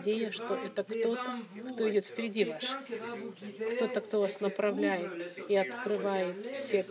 Идея, 0.00 0.30
что 0.30 0.54
это 0.54 0.84
кто-то, 0.84 1.42
кто 1.72 1.90
идет 1.90 2.06
впереди 2.06 2.44
вас. 2.44 2.76
Кто-то, 3.74 4.00
кто 4.00 4.20
вас 4.20 4.40
направляет 4.40 5.40
и 5.48 5.56
открывает 5.56 6.54
все 6.54 6.84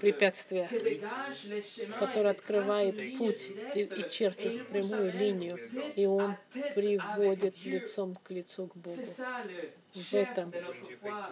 препятствия, 0.00 0.68
который 1.98 2.30
открывает 2.30 3.18
путь 3.18 3.50
и, 3.74 4.08
чертит 4.10 4.68
прямую 4.68 5.12
линию, 5.12 5.58
и 5.96 6.06
он 6.06 6.36
приводит 6.74 7.64
лицом 7.64 8.14
к 8.14 8.30
лицу 8.30 8.66
к 8.66 8.76
Богу. 8.76 8.96
В 9.94 10.14
этом 10.14 10.52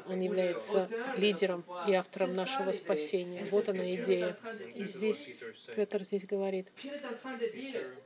он 0.06 0.20
является 0.20 0.88
лидером 1.16 1.64
и 1.88 1.94
автором 1.94 2.34
нашего 2.34 2.72
спасения. 2.72 3.44
Вот 3.50 3.68
она 3.68 3.94
идея. 3.94 4.36
И 4.74 4.84
здесь 4.86 5.28
Петр 5.74 6.02
здесь 6.02 6.26
говорит, 6.26 6.68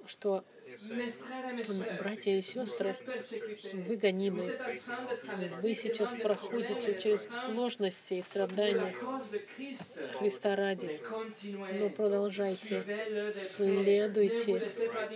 что 0.06 0.44
Братья 1.98 2.32
и 2.32 2.42
сестры, 2.42 2.96
вы 3.72 3.96
гонимы. 3.96 4.42
Вы 5.62 5.74
сейчас 5.74 6.12
проходите 6.12 6.98
через 6.98 7.26
сложности 7.44 8.14
и 8.14 8.22
страдания 8.22 8.94
Христа 10.18 10.56
ради. 10.56 11.00
Но 11.78 11.90
продолжайте, 11.90 12.84
следуйте 13.34 14.68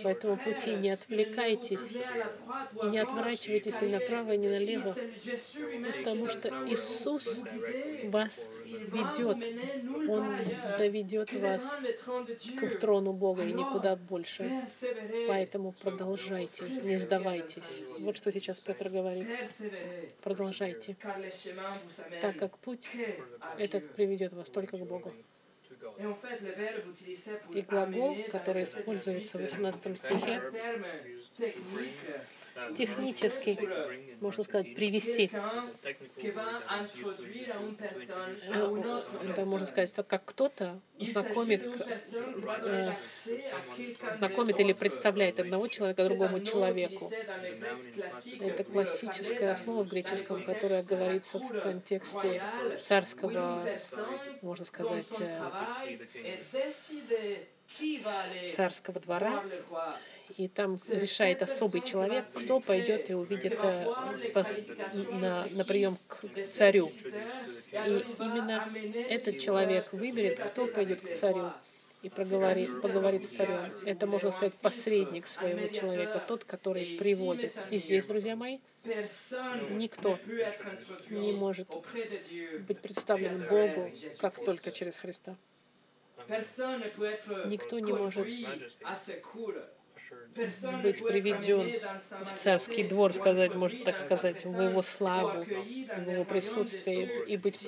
по 0.03 0.09
этому 0.09 0.37
пути, 0.37 0.75
не 0.75 0.91
отвлекайтесь 0.91 1.91
и 1.91 2.87
не 2.87 2.99
отворачивайтесь 2.99 3.81
ни 3.81 3.87
направо, 3.87 4.33
ни 4.33 4.47
налево, 4.47 4.95
потому 5.97 6.29
что 6.29 6.49
Иисус 6.67 7.41
вас 8.03 8.49
ведет. 8.69 9.37
Он 10.07 10.35
доведет 10.77 11.33
вас 11.33 11.77
к 12.57 12.79
трону 12.79 13.13
Бога 13.13 13.43
и 13.43 13.53
никуда 13.53 13.95
больше. 13.95 14.51
Поэтому 15.27 15.71
продолжайте, 15.71 16.63
не 16.83 16.97
сдавайтесь. 16.97 17.83
Вот 17.99 18.17
что 18.17 18.31
сейчас 18.31 18.59
Петр 18.59 18.89
говорит. 18.89 19.27
Продолжайте, 20.21 20.97
так 22.21 22.37
как 22.37 22.57
путь 22.57 22.89
этот 23.57 23.89
приведет 23.93 24.33
вас 24.33 24.49
только 24.49 24.77
к 24.77 24.85
Богу. 24.85 25.13
И 27.53 27.61
глагол, 27.61 28.17
который 28.29 28.63
используется 28.63 29.37
в 29.37 29.41
18 29.41 29.97
стихе, 29.97 30.41
технически, 32.75 33.57
можно 34.19 34.43
сказать, 34.43 34.75
привести. 34.75 35.31
Это 39.23 39.45
можно 39.45 39.65
сказать, 39.65 39.93
как 40.07 40.25
кто-то 40.25 40.79
знакомит, 40.99 41.65
э, 42.63 42.91
знакомит 44.13 44.59
или 44.59 44.73
представляет 44.73 45.39
одного 45.39 45.67
человека 45.67 46.03
другому 46.05 46.41
человеку. 46.41 47.09
Это 48.41 48.63
классическое 48.63 49.55
слово 49.55 49.83
в 49.83 49.89
греческом, 49.89 50.43
которое 50.43 50.83
говорится 50.83 51.39
в 51.39 51.59
контексте 51.59 52.43
царского, 52.81 53.67
можно 54.41 54.65
сказать, 54.65 55.07
царского 58.55 58.99
двора, 58.99 59.43
и 60.37 60.47
там 60.47 60.77
решает 60.89 61.41
особый 61.41 61.81
человек, 61.81 62.25
кто 62.33 62.59
пойдет 62.59 63.09
и 63.09 63.13
увидит 63.13 63.59
э, 63.63 63.85
на, 65.13 65.47
на 65.51 65.65
прием 65.65 65.95
к 66.07 66.25
царю. 66.45 66.89
И 67.71 68.05
именно 68.19 68.69
этот 69.09 69.39
человек 69.39 69.91
выберет, 69.91 70.39
кто 70.39 70.67
пойдет 70.67 71.01
к 71.01 71.13
царю 71.15 71.51
и 72.01 72.09
проговорит, 72.09 72.81
поговорит 72.81 73.25
с 73.25 73.29
царем. 73.29 73.71
Это, 73.85 74.07
можно 74.07 74.31
сказать, 74.31 74.53
посредник 74.53 75.27
своего 75.27 75.67
человека, 75.67 76.23
тот, 76.25 76.45
который 76.45 76.97
приводит. 76.97 77.57
И 77.71 77.77
здесь, 77.77 78.05
друзья 78.05 78.35
мои, 78.35 78.59
никто 79.71 80.17
не 81.09 81.33
может 81.33 81.67
быть 82.67 82.79
представлен 82.79 83.47
Богу, 83.47 83.91
как 84.19 84.43
только 84.43 84.71
через 84.71 84.97
Христа. 84.97 85.35
Никто 87.45 87.79
не 87.79 87.93
может 87.93 88.27
быть 90.83 91.03
приведен 91.03 91.71
в 92.25 92.33
царский 92.35 92.83
двор, 92.83 93.13
сказать, 93.13 93.55
может 93.55 93.83
так 93.83 93.97
сказать, 93.97 94.45
в 94.45 94.61
его 94.61 94.81
славу, 94.81 95.43
в 95.43 96.09
его 96.09 96.23
присутствие 96.23 97.25
и 97.25 97.37
быть 97.37 97.59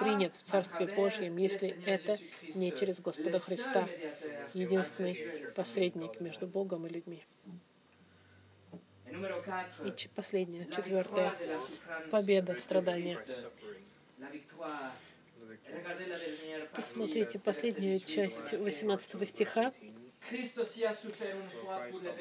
принят 0.00 0.36
в 0.36 0.42
Царстве 0.42 0.86
Божьем, 0.86 1.36
если 1.36 1.68
это 1.84 2.16
не 2.54 2.72
через 2.72 3.00
Господа 3.00 3.38
Христа, 3.38 3.88
единственный 4.54 5.48
посредник 5.54 6.20
между 6.20 6.46
Богом 6.46 6.86
и 6.86 6.90
людьми. 6.90 7.24
И 9.84 10.08
последнее, 10.14 10.66
четвертое, 10.66 11.34
победа 12.10 12.54
страдания. 12.54 13.16
Посмотрите 16.74 17.38
последнюю 17.38 18.00
часть 18.00 18.52
18 18.52 19.28
стиха. 19.28 19.72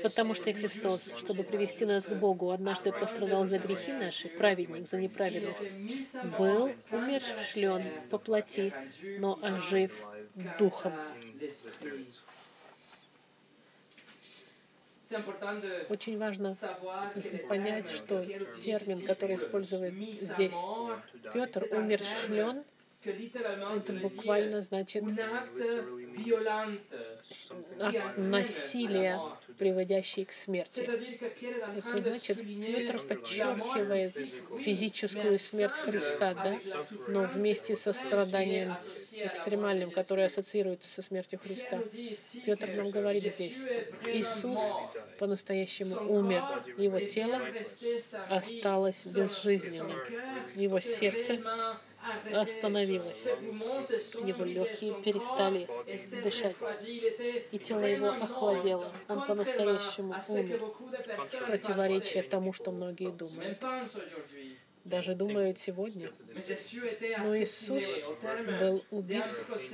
Потому 0.03 0.35
что 0.35 0.49
и 0.51 0.53
Христос, 0.53 1.13
чтобы 1.17 1.43
привести 1.43 1.85
нас 1.85 2.05
к 2.05 2.13
Богу, 2.13 2.51
однажды 2.51 2.91
пострадал 2.91 3.47
за 3.47 3.57
грехи 3.57 3.93
наши, 3.93 4.29
праведник 4.29 4.87
за 4.87 4.97
неправедных, 4.97 5.57
был 6.37 6.71
умершлен 6.91 7.83
по 8.09 8.19
плоти, 8.19 8.73
но 9.17 9.39
ожив 9.41 9.91
духом. 10.59 10.93
Очень 15.89 16.17
важно 16.17 16.55
понять, 17.47 17.89
что 17.89 18.25
термин, 18.61 19.05
который 19.05 19.35
использует 19.35 19.93
здесь 19.93 20.55
Петр, 21.33 21.67
умершлен, 21.71 22.63
это 23.05 23.93
буквально 23.93 24.61
значит 24.61 25.03
акт 27.79 28.17
насилия, 28.17 29.19
приводящий 29.57 30.25
к 30.25 30.31
смерти. 30.31 30.81
Это 31.77 31.97
значит, 31.97 32.39
Петр 32.39 32.99
подчеркивает 32.99 34.11
физическую 34.59 35.39
смерть 35.39 35.73
Христа, 35.73 36.33
да? 36.33 36.59
но 37.07 37.23
вместе 37.23 37.75
со 37.75 37.93
страданием 37.93 38.75
экстремальным, 39.11 39.91
которое 39.91 40.27
ассоциируется 40.27 40.91
со 40.91 41.01
смертью 41.01 41.39
Христа. 41.39 41.81
Петр 42.45 42.75
нам 42.75 42.89
говорит 42.91 43.33
здесь, 43.35 43.63
Иисус 44.07 44.61
по-настоящему 45.19 45.95
умер, 46.11 46.41
его 46.77 46.99
тело 46.99 47.41
осталось 48.29 49.07
безжизненным, 49.07 49.97
его 50.55 50.79
сердце 50.79 51.39
остановилось. 52.33 53.27
Его 54.23 54.43
легкие 54.45 54.93
перестали 55.01 55.67
дышать, 56.23 56.55
и 57.51 57.59
тело 57.59 57.85
его 57.85 58.07
охладело. 58.07 58.91
Он 59.07 59.25
по-настоящему 59.25 60.15
умер. 60.29 60.61
Противоречие 61.45 62.23
тому, 62.23 62.53
что 62.53 62.71
многие 62.71 63.11
думают 63.11 63.63
даже 64.85 65.15
думают 65.15 65.59
сегодня. 65.59 66.11
Но 67.23 67.37
Иисус 67.37 67.83
был 68.59 68.85
убит, 68.91 69.25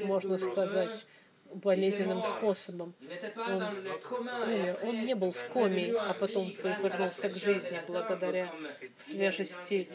можно 0.05 0.37
сказать, 0.37 1.05
болезненным 1.53 2.23
способом. 2.23 2.93
Он 3.35 3.63
умер. 3.63 4.79
Он 4.83 5.05
не 5.05 5.15
был 5.15 5.31
в 5.31 5.47
коме, 5.49 5.93
а 5.97 6.13
потом 6.13 6.47
вернулся 6.63 7.29
к 7.29 7.35
жизни 7.35 7.79
благодаря 7.87 8.53
свежести 8.97 9.89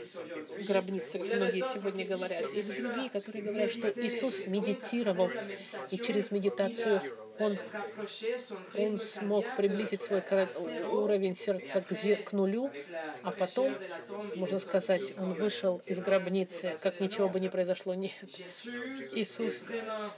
гробницы, 0.66 1.18
как 1.18 1.36
многие 1.36 1.64
сегодня 1.64 2.06
говорят. 2.06 2.50
И 2.50 2.62
другие, 2.62 3.10
которые 3.10 3.44
говорят, 3.44 3.70
что 3.72 3.88
Иисус 3.88 4.46
медитировал, 4.46 5.30
и 5.90 5.98
через 5.98 6.30
медитацию 6.30 7.02
он, 7.38 7.58
он 8.76 8.98
смог 8.98 9.44
приблизить 9.56 10.02
свой 10.02 10.22
уровень 10.90 11.34
сердца 11.34 11.80
к, 11.80 12.24
к 12.24 12.32
нулю, 12.32 12.70
а 13.22 13.30
потом, 13.30 13.74
можно 14.36 14.58
сказать, 14.58 15.16
он 15.18 15.34
вышел 15.34 15.82
из 15.86 16.00
гробницы, 16.00 16.76
как 16.82 17.00
ничего 17.00 17.28
бы 17.28 17.40
не 17.40 17.48
произошло. 17.48 17.94
Нет. 17.94 18.12
Иисус 19.12 19.64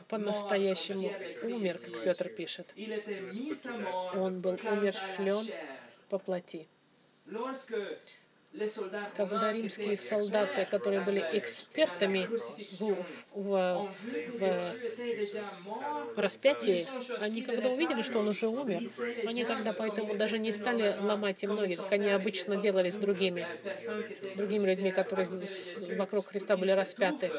по-настоящему 0.09 1.13
умер, 1.43 1.79
как 1.79 2.05
Петр 2.05 2.29
пишет. 2.29 2.75
Он 4.15 4.41
был 4.41 4.59
умершлен 4.71 5.47
по 6.09 6.19
плоти. 6.19 6.69
Когда 9.15 9.53
римские 9.53 9.97
солдаты, 9.97 10.65
которые 10.65 11.03
были 11.03 11.25
экспертами 11.33 12.29
в, 12.79 12.97
в, 13.35 13.91
в, 14.39 14.75
в 16.17 16.19
распятии, 16.19 16.87
они 17.21 17.43
когда 17.43 17.69
увидели, 17.69 18.03
что 18.03 18.21
он 18.21 18.29
уже 18.29 18.49
умер, 18.49 18.83
они 19.27 19.45
тогда 19.45 19.73
поэтому 19.73 20.17
даже 20.17 20.39
не 20.39 20.53
стали 20.53 20.97
ломать 20.99 21.43
им 21.45 21.55
ноги, 21.55 21.75
как 21.75 21.93
они 21.93 22.09
обычно 22.09 22.57
делали 22.57 22.91
с 22.91 22.97
другими, 22.97 23.47
другими 24.37 24.67
людьми, 24.67 24.93
которые 24.93 25.29
вокруг 25.97 26.29
Христа 26.29 26.57
были 26.57 26.71
распяты. 26.71 27.31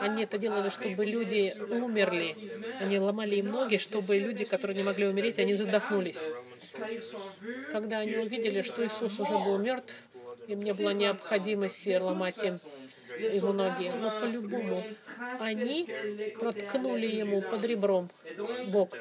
Они 0.00 0.24
это 0.24 0.38
делали, 0.38 0.68
чтобы 0.68 1.04
люди 1.06 1.54
умерли. 1.58 2.36
Они 2.78 2.98
ломали 2.98 3.36
им 3.36 3.50
ноги, 3.50 3.78
чтобы 3.78 4.18
люди, 4.18 4.44
которые 4.44 4.76
не 4.76 4.82
могли 4.82 5.06
умереть, 5.06 5.38
они 5.38 5.54
задохнулись. 5.54 6.28
Когда 7.70 7.98
они 7.98 8.16
увидели, 8.16 8.62
что 8.62 8.86
Иисус 8.86 9.18
уже 9.18 9.32
был 9.32 9.58
мертв, 9.58 9.94
им 10.52 10.60
не 10.60 10.72
было 10.72 10.90
необходимости 10.90 11.96
ломать 11.96 12.42
им 12.42 12.58
его 13.18 13.52
ноги. 13.52 13.90
Но 13.90 14.20
по-любому 14.20 14.84
они 15.38 15.86
проткнули 16.38 17.06
ему 17.06 17.42
под 17.42 17.64
ребром 17.64 18.10
бок. 18.68 18.96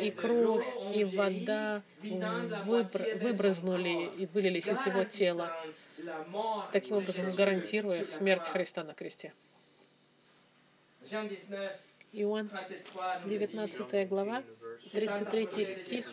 И 0.00 0.10
кровь, 0.10 0.66
и 0.94 1.04
вода 1.04 1.82
выбр- 2.02 3.18
выбрызнули 3.20 4.10
и 4.16 4.26
вылились 4.26 4.68
из 4.68 4.86
его 4.86 5.04
тела, 5.04 5.56
таким 6.72 6.96
образом 6.96 7.34
гарантируя 7.34 8.04
смерть 8.04 8.46
Христа 8.46 8.84
на 8.84 8.94
кресте. 8.94 9.32
Иоанн, 12.14 12.50
19 13.24 14.08
глава, 14.08 14.42
33 14.92 15.66
стих 15.66 16.06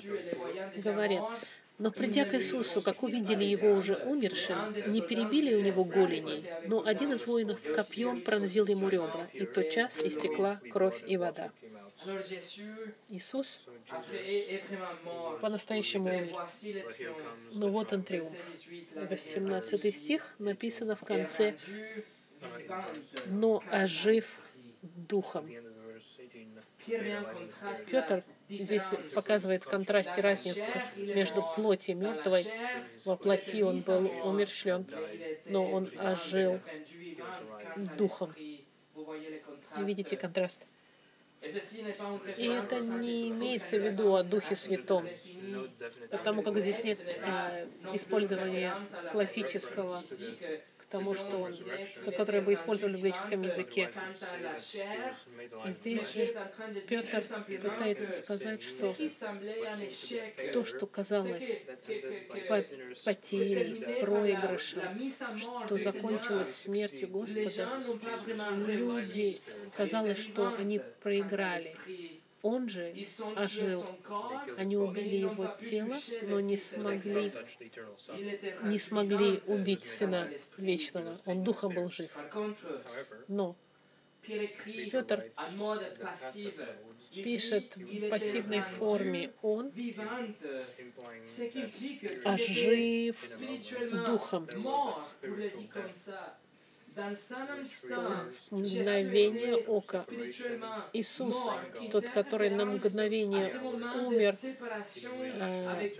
говорит, 0.77 1.21
но 1.79 1.91
придя 1.91 2.25
к 2.25 2.35
Иисусу, 2.35 2.81
как 2.81 3.03
увидели 3.03 3.43
его 3.43 3.71
уже 3.71 3.95
умершим, 3.95 4.73
не 4.87 5.01
перебили 5.01 5.55
у 5.55 5.61
него 5.61 5.85
голени, 5.85 6.45
но 6.67 6.85
один 6.85 7.13
из 7.13 7.25
воинов 7.25 7.61
копьем 7.73 8.21
пронзил 8.21 8.67
ему 8.67 8.89
ребра, 8.89 9.27
и 9.33 9.45
тотчас 9.45 9.99
истекла 9.99 10.59
кровь 10.71 11.01
и 11.07 11.17
вода. 11.17 11.51
Иисус 13.09 13.61
по-настоящему 15.41 16.09
умер. 16.09 16.35
Но 17.53 17.69
вот 17.69 17.91
он 17.93 18.03
триумф. 18.03 18.37
18 18.95 19.95
стих 19.95 20.35
написано 20.39 20.95
в 20.95 21.03
конце 21.03 21.55
«но 23.27 23.63
ожив 23.69 24.41
духом». 24.81 25.49
Петр 26.85 28.23
здесь 28.49 28.83
показывает 29.13 29.63
в 29.63 29.67
контрасте 29.67 30.21
разницу 30.21 30.73
между 30.97 31.43
плоти 31.55 31.91
мертвой. 31.91 32.47
Во 33.05 33.15
плоти 33.15 33.61
он 33.61 33.79
был 33.81 34.11
умершлен, 34.23 34.85
но 35.45 35.65
он 35.65 35.89
ожил 35.99 36.59
духом. 37.97 38.33
видите 39.77 40.17
контраст? 40.17 40.65
И 41.41 42.47
это 42.47 42.81
не 42.81 43.29
имеется 43.29 43.77
в 43.77 43.83
виду 43.83 44.13
о 44.13 44.23
Духе 44.23 44.55
Святом, 44.55 45.07
потому 46.11 46.41
как 46.43 46.57
здесь 46.59 46.83
нет 46.83 46.99
э, 46.99 47.65
использования 47.93 48.75
классического 49.13 50.03
тому, 50.89 51.15
что 51.15 51.37
он, 51.37 51.55
которое 52.03 52.41
бы 52.41 52.53
использовали 52.53 52.97
в 52.97 53.01
греческом 53.01 53.41
языке. 53.43 53.91
И 55.65 55.71
здесь 55.71 56.13
же 56.13 56.35
Петр 56.87 57.23
пытается 57.61 58.11
сказать, 58.11 58.61
что 58.61 58.95
то, 60.53 60.65
что 60.65 60.87
казалось 60.87 61.65
потерей, 63.05 63.99
проигрышем, 64.01 64.81
что 65.37 65.77
закончилось 65.77 66.55
смертью 66.55 67.07
Господа, 67.09 67.81
люди, 68.67 69.39
казалось, 69.75 70.19
что 70.19 70.53
они 70.55 70.81
проиграли 71.01 71.29
играли. 71.29 71.75
Он 72.41 72.69
же 72.69 72.93
ожил. 73.35 73.85
Они 74.57 74.77
убили 74.77 75.17
его 75.17 75.47
тело, 75.59 75.95
но 76.23 76.39
не 76.39 76.57
смогли, 76.57 77.33
не 78.63 78.79
смогли 78.79 79.41
убить 79.47 79.83
Сына 79.83 80.29
Вечного. 80.57 81.19
Он 81.25 81.43
духом 81.43 81.73
был 81.73 81.89
жив. 81.91 82.11
Но 83.27 83.55
Петр 84.91 85.25
пишет 87.11 87.75
в 87.75 88.09
пассивной 88.09 88.61
форме 88.61 89.31
«он», 89.41 89.71
ожив 92.23 93.17
духом 94.05 94.47
мгновение 98.51 99.57
ока. 99.57 100.05
Иисус, 100.93 101.49
тот, 101.91 102.09
который 102.09 102.49
на 102.49 102.65
мгновение 102.65 103.43
умер, 104.05 104.35
э, 105.39 105.91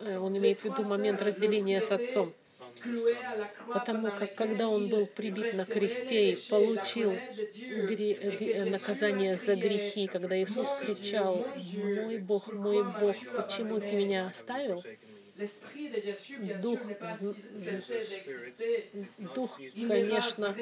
э, 0.00 0.18
он 0.18 0.36
имеет 0.38 0.60
в 0.60 0.64
виду 0.64 0.84
момент 0.84 1.22
разделения 1.22 1.82
с 1.82 1.90
Отцом. 1.90 2.32
Потому 3.72 4.10
как 4.12 4.34
когда 4.34 4.68
он 4.68 4.88
был 4.88 5.06
прибит 5.06 5.54
на 5.54 5.64
кресте 5.64 6.32
и 6.32 6.36
получил 6.48 7.12
наказание 8.70 9.36
за 9.36 9.56
грехи, 9.56 10.06
когда 10.06 10.40
Иисус 10.40 10.72
кричал, 10.80 11.46
«Мой 11.74 12.18
Бог, 12.18 12.52
мой 12.52 12.84
Бог, 13.00 13.16
почему 13.36 13.80
ты 13.80 13.96
меня 13.96 14.28
оставил?», 14.28 14.84
Дух, 16.60 16.80
дух, 19.34 19.60
конечно, 19.86 20.56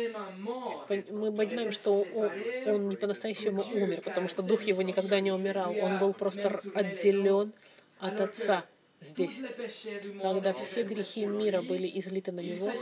мы 1.11 1.33
понимаем, 1.33 1.73
что 1.73 2.03
он, 2.15 2.31
он 2.67 2.89
не 2.89 2.97
по-настоящему 2.97 3.65
умер, 3.73 4.03
потому 4.03 4.29
что 4.29 4.43
дух 4.43 4.63
его 4.63 4.83
никогда 4.83 5.21
не 5.21 5.33
умирал. 5.33 5.75
Он 5.81 5.99
был 5.99 6.13
просто 6.13 6.61
отделен 6.75 7.53
от 7.99 8.21
Отца 8.21 8.67
здесь, 9.07 9.43
когда 10.21 10.53
все 10.53 10.83
грехи 10.83 11.27
мира 11.27 11.63
были 11.63 11.89
излиты 11.99 12.33
на 12.33 12.41
него, 12.41 12.73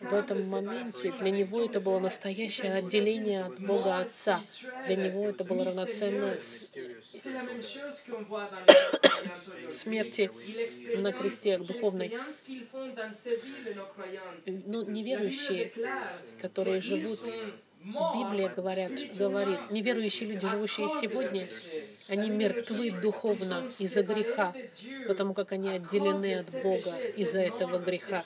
в 0.00 0.14
этом 0.14 0.46
моменте 0.48 1.12
для 1.12 1.30
него 1.30 1.62
это 1.64 1.80
было 1.80 1.98
настоящее 1.98 2.74
отделение 2.74 3.44
от 3.44 3.60
Бога 3.60 3.98
Отца. 3.98 4.42
Для 4.86 4.96
него 4.96 5.28
это 5.28 5.44
было 5.44 5.64
равноценно 5.64 6.38
смерти 9.70 10.30
на 11.00 11.12
кресте 11.12 11.58
духовной. 11.58 12.16
Но 14.46 14.82
неверующие, 14.82 15.72
которые 16.40 16.80
живут 16.80 17.20
Библия 17.88 18.48
говорят, 18.50 18.92
говорит, 19.16 19.70
неверующие 19.70 20.28
люди, 20.28 20.46
живущие 20.46 20.88
сегодня, 20.88 21.48
они 22.08 22.28
мертвы 22.28 22.90
духовно 22.90 23.70
из-за 23.78 24.02
греха, 24.02 24.54
потому 25.06 25.32
как 25.32 25.52
они 25.52 25.70
отделены 25.70 26.34
от 26.34 26.50
Бога 26.62 26.96
из-за 27.16 27.40
этого 27.40 27.78
греха 27.78 28.24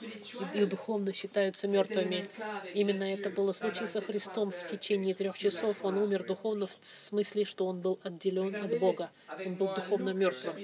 и 0.55 0.65
духовно 0.65 1.13
считаются 1.13 1.69
мертвыми. 1.69 2.27
Именно 2.75 3.05
это 3.05 3.31
было 3.31 3.53
случай 3.53 3.87
со 3.87 4.01
Христом 4.01 4.51
в 4.51 4.67
течение 4.67 5.15
трех 5.15 5.39
часов. 5.39 5.85
Он 5.85 5.99
умер 5.99 6.25
духовно 6.25 6.67
в 6.67 6.77
смысле, 6.83 7.45
что 7.45 7.67
он 7.67 7.81
был 7.81 8.01
отделен 8.03 8.57
от 8.57 8.79
Бога. 8.81 9.11
Он 9.47 9.55
был 9.55 9.69
духовно 9.75 10.11
мертвым. 10.11 10.57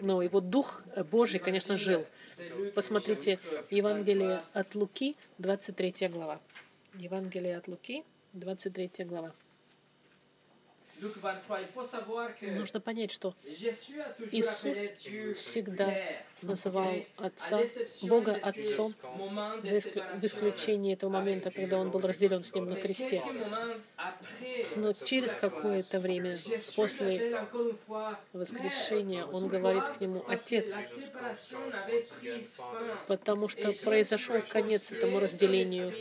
Но 0.00 0.22
его 0.22 0.40
Дух 0.40 0.82
Божий, 1.10 1.40
конечно, 1.40 1.76
жил. 1.76 2.06
Посмотрите 2.74 3.38
Евангелие 3.70 4.42
от 4.52 4.74
Луки, 4.74 5.16
23 5.38 6.08
глава. 6.08 6.40
Евангелие 6.94 7.56
от 7.56 7.68
Луки, 7.68 8.04
23 8.34 9.04
глава. 9.06 9.32
Нужно 12.42 12.80
понять, 12.80 13.10
что 13.10 13.34
Иисус 14.30 14.78
всегда 15.36 15.92
называл 16.42 16.94
Отца, 17.16 17.60
Бога 18.02 18.38
Отцом, 18.40 18.94
за 19.64 19.80
в 19.80 20.24
исключении 20.24 20.92
этого 20.92 21.10
момента, 21.10 21.50
когда 21.50 21.78
Он 21.78 21.90
был 21.90 22.00
разделен 22.00 22.42
с 22.42 22.54
Ним 22.54 22.66
на 22.66 22.76
кресте. 22.76 23.20
Но 24.76 24.92
через 24.92 25.34
какое-то 25.34 25.98
время, 25.98 26.38
после 26.76 27.48
воскрешения, 28.32 29.24
Он 29.24 29.48
говорит 29.48 29.88
к 29.88 30.00
Нему 30.00 30.24
«Отец», 30.28 30.76
потому 33.08 33.48
что 33.48 33.72
произошел 33.72 34.40
конец 34.48 34.92
этому 34.92 35.18
разделению. 35.18 35.92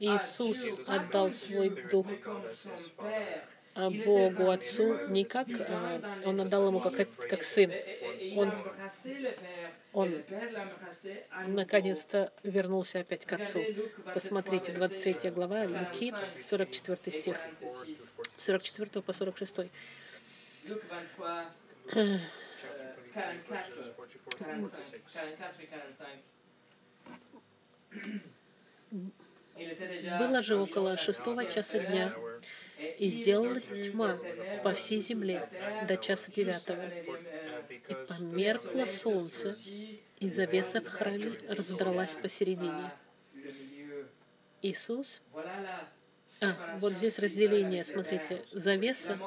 Иисус 0.00 0.74
отдал 0.86 1.30
свой 1.30 1.70
Дух 1.90 2.06
Богу 3.74 4.50
Отцу 4.50 5.08
не 5.08 5.24
как 5.24 5.48
а, 5.50 6.00
Он 6.24 6.40
отдал 6.40 6.68
ему 6.68 6.80
как, 6.80 7.08
как 7.16 7.42
сын. 7.42 7.72
Он, 8.36 8.52
он 9.92 10.24
наконец-то 11.46 12.32
вернулся 12.42 13.00
опять 13.00 13.24
к 13.24 13.32
Отцу. 13.32 13.62
Посмотрите, 14.12 14.72
23 14.72 15.30
глава 15.30 15.64
Луки, 15.64 16.12
44 16.40 17.16
стих. 17.16 17.38
44 18.36 19.02
по 19.02 19.12
46. 19.12 19.54
Было 30.18 30.42
же 30.42 30.56
около 30.56 30.96
шестого 30.96 31.44
часа 31.44 31.78
дня, 31.78 32.14
и 32.98 33.08
сделалась 33.08 33.68
тьма 33.68 34.18
по 34.64 34.72
всей 34.74 35.00
земле 35.00 35.48
до 35.86 35.96
часа 35.96 36.30
девятого. 36.32 36.90
И 37.88 37.94
померкло 38.08 38.86
солнце, 38.86 39.54
и 40.18 40.28
завеса 40.28 40.80
в 40.80 40.88
храме 40.88 41.32
разодралась 41.48 42.14
посередине. 42.14 42.90
Иисус 44.62 45.20
а, 46.40 46.76
вот 46.78 46.94
здесь 46.94 47.18
разделение, 47.18 47.84
смотрите, 47.84 48.44
завеса 48.52 49.18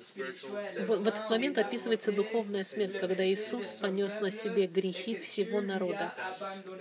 в, 0.00 1.06
этот 1.06 1.30
момент 1.30 1.58
описывается 1.58 2.12
духовная 2.12 2.64
смерть, 2.64 2.98
когда 2.98 3.26
Иисус 3.26 3.66
понес 3.72 4.20
на 4.20 4.30
себе 4.30 4.66
грехи 4.66 5.16
всего 5.16 5.60
народа, 5.60 6.14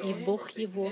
и 0.03 0.13
Бог 0.13 0.51
его 0.51 0.91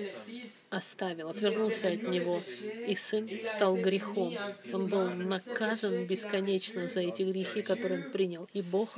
оставил, 0.70 1.30
отвернулся 1.30 1.90
от 1.90 2.04
него, 2.04 2.42
и 2.86 2.96
Сын 2.96 3.30
стал 3.46 3.78
грехом. 3.78 4.36
Он 4.74 4.88
был 4.88 5.10
наказан 5.10 6.06
бесконечно 6.06 6.88
за 6.88 7.02
эти 7.02 7.24
грехи, 7.24 7.62
которые 7.62 8.06
он 8.06 8.12
принял, 8.12 8.48
и 8.54 8.62
Бог 8.62 8.98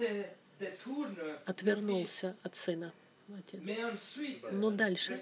отвернулся 1.46 2.36
от 2.44 2.56
Сына. 2.56 2.94
Отец. 3.38 4.18
Но 4.52 4.72
дальше, 4.72 5.20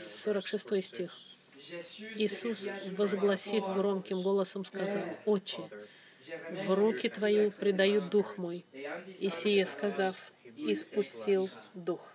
46 0.00 0.84
стих. 0.84 1.12
Иисус, 2.16 2.68
возгласив 2.92 3.64
громким 3.74 4.22
голосом, 4.22 4.64
сказал, 4.64 5.04
«Отче, 5.26 5.62
в 6.64 6.74
руки 6.74 7.08
Твою 7.08 7.50
предаю 7.50 8.02
дух 8.02 8.38
мой. 8.38 8.64
И 9.20 9.30
сие 9.30 9.66
сказав, 9.66 10.32
испустил 10.56 11.48
дух. 11.74 12.12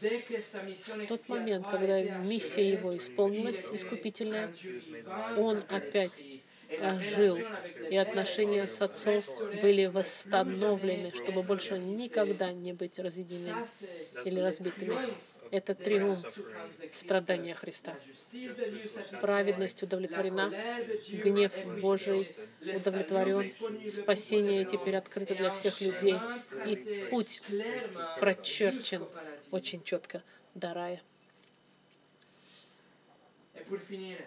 В 0.00 1.06
тот 1.06 1.28
момент, 1.28 1.66
когда 1.68 2.02
миссия 2.02 2.70
его 2.70 2.96
исполнилась, 2.96 3.66
искупительная, 3.70 4.50
он 5.36 5.62
опять 5.68 6.24
ожил, 6.80 7.38
и 7.90 7.96
отношения 7.96 8.66
с 8.66 8.80
отцом 8.80 9.20
были 9.60 9.86
восстановлены, 9.86 11.12
чтобы 11.14 11.42
больше 11.42 11.78
никогда 11.78 12.52
не 12.52 12.72
быть 12.72 12.98
разъединены 12.98 13.66
или 14.24 14.40
разбитыми. 14.40 14.96
Это 15.50 15.74
триумф 15.74 16.24
страдания 16.92 17.54
Христа. 17.54 17.96
Праведность 19.20 19.82
удовлетворена, 19.82 20.50
гнев 21.08 21.52
Божий 21.80 22.34
удовлетворен, 22.60 23.50
спасение 23.88 24.64
теперь 24.64 24.96
открыто 24.96 25.34
для 25.34 25.50
всех 25.50 25.80
людей, 25.80 26.16
и 26.66 27.06
путь 27.10 27.42
прочерчен 28.20 29.06
очень 29.50 29.82
четко 29.82 30.22
до 30.54 30.72
рая. 30.72 31.02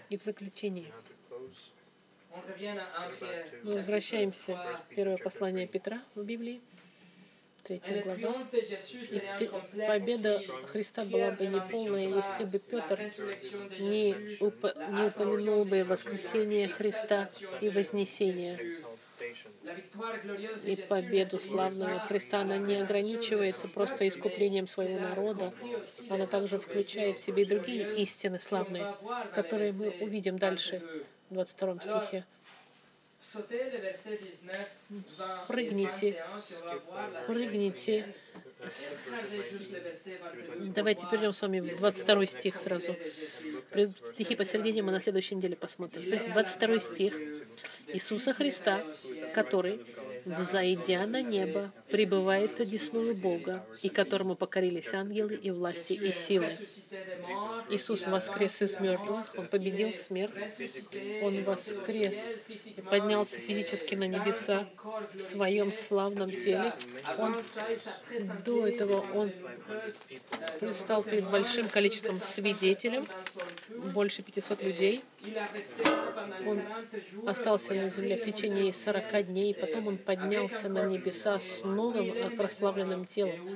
И 0.10 0.18
в 0.18 0.24
заключение 0.24 0.92
мы 3.64 3.76
возвращаемся 3.76 4.56
в 4.56 4.96
первое 4.96 5.18
послание 5.18 5.68
Петра 5.68 6.02
в 6.16 6.24
Библии. 6.24 6.62
Третья 7.64 8.04
глава. 8.04 8.46
И 8.52 9.50
победа 9.88 10.42
Христа 10.68 11.06
была 11.06 11.32
бы 11.32 11.48
неполная, 11.48 12.10
если 12.10 12.44
бы 12.44 12.60
Петр 12.60 13.00
не, 13.80 14.16
уп 14.42 14.66
не 14.90 15.08
упомянул 15.08 15.64
бы 15.64 15.86
воскресение 15.86 16.68
Христа 16.68 17.30
и 17.62 17.70
вознесение. 17.70 18.60
И 20.66 20.76
победу 20.76 21.40
славную 21.40 22.02
Христа, 22.02 22.42
она 22.42 22.58
не 22.58 22.76
ограничивается 22.76 23.70
просто 23.70 24.10
искуплением 24.10 24.68
своего 24.68 25.00
народа, 25.00 25.54
она 26.10 26.26
также 26.26 26.60
включает 26.60 27.22
в 27.22 27.24
себе 27.24 27.44
и 27.44 27.46
другие 27.46 27.96
истины 27.96 28.42
славные, 28.42 28.94
которые 29.34 29.72
мы 29.72 29.90
увидим 30.02 30.38
дальше 30.38 30.82
в 31.30 31.34
22 31.34 31.80
стихе. 31.80 32.26
Прыгните, 35.48 36.24
прыгните. 37.28 38.14
Давайте 40.76 41.08
перейдем 41.08 41.34
с 41.34 41.42
вами 41.42 41.60
в 41.60 41.76
22 41.78 42.26
стих 42.26 42.56
сразу. 42.56 42.96
Стихи 44.14 44.36
посередине 44.36 44.84
мы 44.84 44.92
на 44.92 45.00
следующей 45.00 45.36
неделе 45.36 45.56
посмотрим. 45.56 46.04
22 46.32 46.80
стих 46.80 47.14
Иисуса 47.88 48.34
Христа, 48.34 48.84
который 49.34 49.82
взойдя 50.26 51.06
на 51.06 51.22
небо, 51.22 51.72
пребывает 51.90 52.60
одесную 52.60 53.16
Бога, 53.16 53.66
и 53.82 53.90
которому 53.90 54.36
покорились 54.36 54.94
ангелы 54.94 55.36
и 55.36 55.52
власти 55.52 55.94
и 55.94 56.12
силы. 56.12 56.52
Иисус 57.70 58.06
воскрес 58.06 58.62
из 58.62 58.80
мертвых, 58.80 59.36
Он 59.38 59.48
победил 59.48 59.94
смерть, 59.94 60.44
Он 61.22 61.44
воскрес 61.44 62.30
и 62.48 62.82
поднялся 62.82 63.40
физически 63.40 63.96
на 63.96 64.08
небеса 64.08 64.68
в 65.14 65.20
своем 65.20 65.72
славном 65.72 66.32
теле. 66.32 66.74
Он 67.18 67.44
до 68.46 68.68
этого 68.68 69.06
Он 69.14 69.32
предстал 70.60 71.04
перед 71.04 71.30
большим 71.30 71.70
количеством 71.70 72.16
свидетелей, 72.16 73.04
больше 73.94 74.22
500 74.22 74.64
людей. 74.64 75.04
Он 76.46 76.62
остался 77.28 77.74
на 77.74 77.90
земле 77.90 78.18
в 78.18 78.22
течение 78.22 78.74
40 78.74 79.28
дней, 79.28 79.54
потом 79.54 79.88
Он 79.88 79.98
поднялся 79.98 80.70
на 80.70 80.84
небеса 80.84 81.40
с 81.40 81.64
новым 81.64 82.36
прославленным 82.36 83.06
телом. 83.06 83.50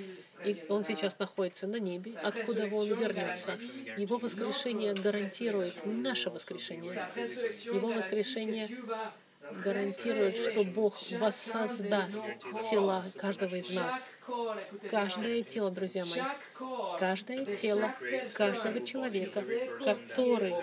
И 0.46 0.66
Он 0.70 0.84
сейчас 0.84 1.18
находится 1.20 1.68
на 1.68 1.78
небе, 1.78 2.14
откуда 2.24 2.66
Он 2.66 2.88
вернется. 2.88 3.52
Его 3.98 4.18
воскрешение 4.18 4.94
гарантирует 4.94 5.86
наше 5.86 6.30
воскрешение. 6.30 6.92
Его 7.74 7.90
воскрешение 7.90 8.70
гарантирует, 9.64 10.38
что 10.38 10.64
Бог 10.64 10.98
воссоздаст 11.20 12.22
тела 12.70 13.04
каждого 13.16 13.56
из 13.56 13.70
нас. 13.72 14.10
Каждое 14.90 15.42
тело, 15.42 15.72
друзья 15.72 16.04
мои, 16.06 16.22
каждое 17.00 17.46
тело 17.46 17.94
каждого 18.34 18.82
человека, 18.86 19.42
который 19.84 20.54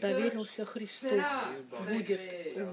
доверился 0.00 0.64
Христу, 0.64 1.22
будет 1.88 2.20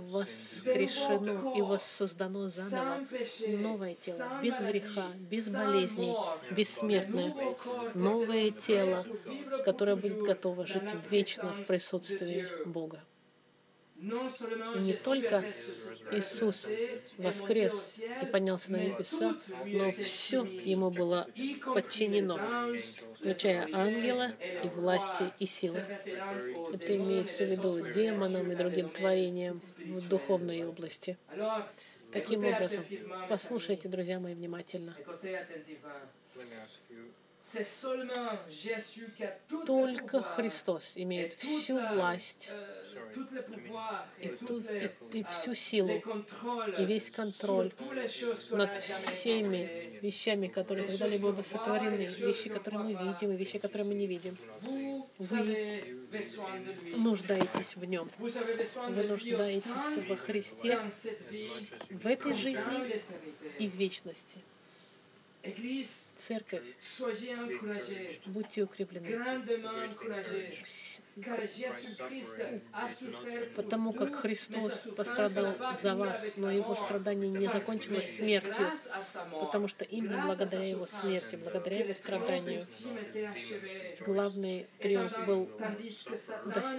воскрешено 0.10 1.56
и 1.56 1.62
воссоздано 1.62 2.50
заново 2.50 3.06
новое 3.48 3.94
тело, 3.94 4.40
без 4.42 4.60
греха, 4.60 5.12
без 5.20 5.54
болезней, 5.54 6.16
бессмертное, 6.50 7.36
новое 7.94 8.50
тело, 8.50 9.06
которое 9.64 9.96
будет 9.96 10.24
готово 10.24 10.66
жить 10.66 10.94
вечно 11.12 11.54
в 11.54 11.66
присутствии 11.66 12.48
Бога. 12.66 13.04
Не 14.04 14.94
только 14.94 15.46
Иисус 16.12 16.68
воскрес 17.18 18.00
и 18.22 18.26
поднялся 18.26 18.72
на 18.74 18.78
небеса, 18.78 19.36
но 19.66 19.92
все 19.94 20.44
ему 20.44 20.90
было 20.92 21.28
подчинено, 21.74 22.38
включая 23.16 23.70
ангела 23.72 24.32
и 24.64 24.68
власти 24.68 25.32
и 25.40 25.46
силы. 25.46 25.82
Это 26.74 26.98
имеется 26.98 27.46
в 27.46 27.52
виду 27.52 27.92
демонам 27.92 28.52
и 28.52 28.56
другим 28.56 28.90
творениям 28.90 29.62
в 29.78 30.08
духовной 30.10 30.66
области. 30.66 31.18
Таким 32.12 32.44
образом, 32.44 32.84
послушайте, 33.30 33.88
друзья 33.88 34.20
мои, 34.20 34.34
внимательно. 34.36 34.96
Только 39.66 40.24
Христос 40.24 40.94
имеет 40.96 41.34
всю 41.34 41.76
власть 41.76 42.50
и, 44.20 44.30
ту, 44.30 44.60
и, 44.60 44.90
и 45.12 45.24
всю 45.26 45.54
силу, 45.54 46.02
и 46.78 46.86
весь 46.86 47.12
контроль 47.12 47.74
над 48.50 48.82
всеми 48.82 50.00
вещами, 50.02 50.48
которые 50.48 50.88
когда-либо 50.88 51.34
были 51.34 51.44
сотворены, 51.44 52.06
вещи, 52.06 52.50
которые 52.50 52.80
мы 52.80 52.94
видим, 52.94 53.32
и 53.32 53.36
вещи, 53.36 53.60
которые 53.60 53.88
мы 53.88 53.94
не 53.94 54.08
видим. 54.08 54.38
Вы 55.18 55.84
нуждаетесь 56.96 57.76
в 57.76 57.84
нем. 57.84 58.10
Вы 58.20 59.04
нуждаетесь 59.04 60.08
во 60.08 60.16
Христе 60.16 60.80
в 61.90 62.08
этой 62.08 62.34
жизни 62.36 63.02
и 63.60 63.68
в 63.68 63.76
вечности. 63.76 64.38
Церковь, 66.16 66.64
будьте 68.28 68.64
укреплены. 68.64 69.10
Потому 73.54 73.92
как 73.92 74.16
Христос 74.16 74.88
пострадал 74.96 75.54
за 75.82 75.96
вас, 75.96 76.32
но 76.38 76.50
Его 76.50 76.76
страдание 76.76 77.30
не 77.30 77.48
закончилось 77.48 78.16
смертью, 78.16 78.72
потому 79.42 79.68
что 79.68 79.84
именно 79.84 80.26
благодаря 80.26 80.66
Его 80.66 80.88
смерти, 80.88 81.36
благодаря 81.36 81.80
Его 81.80 81.94
страданию, 81.94 82.66
главный 84.06 84.68
триумф 84.80 85.26
был 85.26 85.50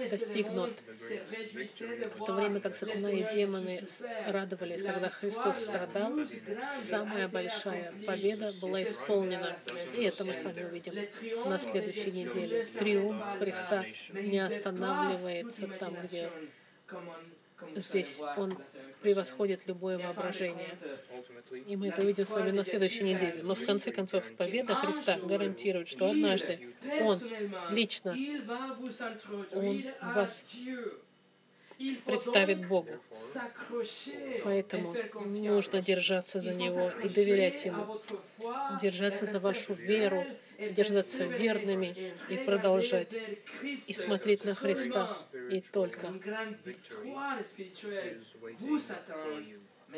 достигнут. 0.09 0.81
В 2.15 2.25
то 2.25 2.33
время 2.33 2.59
как 2.61 2.75
сатана 2.75 3.11
и 3.11 3.23
демоны 3.35 3.85
радовались, 4.25 4.81
когда 4.81 5.09
Христос 5.09 5.65
страдал, 5.65 6.13
самая 6.63 7.27
большая 7.27 7.93
победа 8.07 8.54
была 8.61 8.83
исполнена. 8.83 9.55
И 9.95 10.03
это 10.03 10.23
мы 10.25 10.33
с 10.33 10.43
вами 10.43 10.63
увидим 10.63 10.93
на 11.45 11.57
следующей 11.59 12.11
неделе. 12.11 12.65
Триумф 12.65 13.39
Христа 13.39 13.85
не 14.13 14.39
останавливается 14.39 15.67
там, 15.67 15.95
где 16.01 16.29
здесь 17.75 18.21
он 18.37 18.57
превосходит 19.01 19.67
любое 19.67 19.97
воображение. 19.97 20.77
И 21.67 21.75
мы 21.75 21.89
это 21.89 22.01
увидим 22.01 22.25
с 22.25 22.31
вами 22.31 22.51
на 22.51 22.65
следующей 22.65 23.03
неделе. 23.03 23.41
Но 23.43 23.55
в 23.55 23.65
конце 23.65 23.91
концов, 23.91 24.29
победа 24.33 24.75
Христа 24.75 25.17
гарантирует, 25.19 25.87
что 25.87 26.09
однажды 26.09 26.75
Он 27.01 27.19
лично, 27.71 28.15
Он 29.53 29.83
вас 30.15 30.55
представит 32.05 32.67
Богу. 32.67 32.91
Поэтому 34.43 34.95
нужно 35.25 35.81
держаться 35.81 36.39
за 36.39 36.53
Него 36.53 36.91
и 37.03 37.09
доверять 37.09 37.65
Ему, 37.65 38.01
держаться 38.81 39.25
за 39.25 39.39
вашу 39.39 39.73
веру, 39.73 40.25
держаться 40.59 41.25
верными 41.25 41.95
и 42.29 42.37
продолжать, 42.37 43.17
и 43.63 43.93
смотреть 43.93 44.45
на 44.45 44.55
Христа, 44.55 45.07
и 45.51 45.61
только 45.61 46.13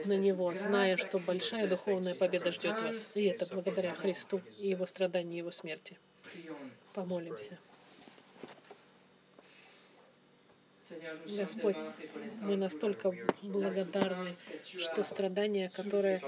на 0.06 0.18
Него, 0.18 0.54
зная, 0.54 0.98
что 0.98 1.20
большая 1.20 1.68
духовная 1.68 2.16
победа 2.16 2.52
ждет 2.52 2.82
вас. 2.82 3.18
И 3.18 3.26
это 3.26 3.46
благодаря 3.54 3.94
Христу 3.94 4.42
и 4.60 4.70
Его 4.70 4.86
страданию 4.86 5.34
и 5.34 5.38
Его 5.38 5.52
смерти. 5.52 5.98
Помолимся. 6.94 7.58
Господь, 11.38 11.78
мы 12.42 12.56
настолько 12.56 13.12
благодарны, 13.42 14.34
что 14.78 15.04
страдания, 15.04 15.70
которые 15.70 16.22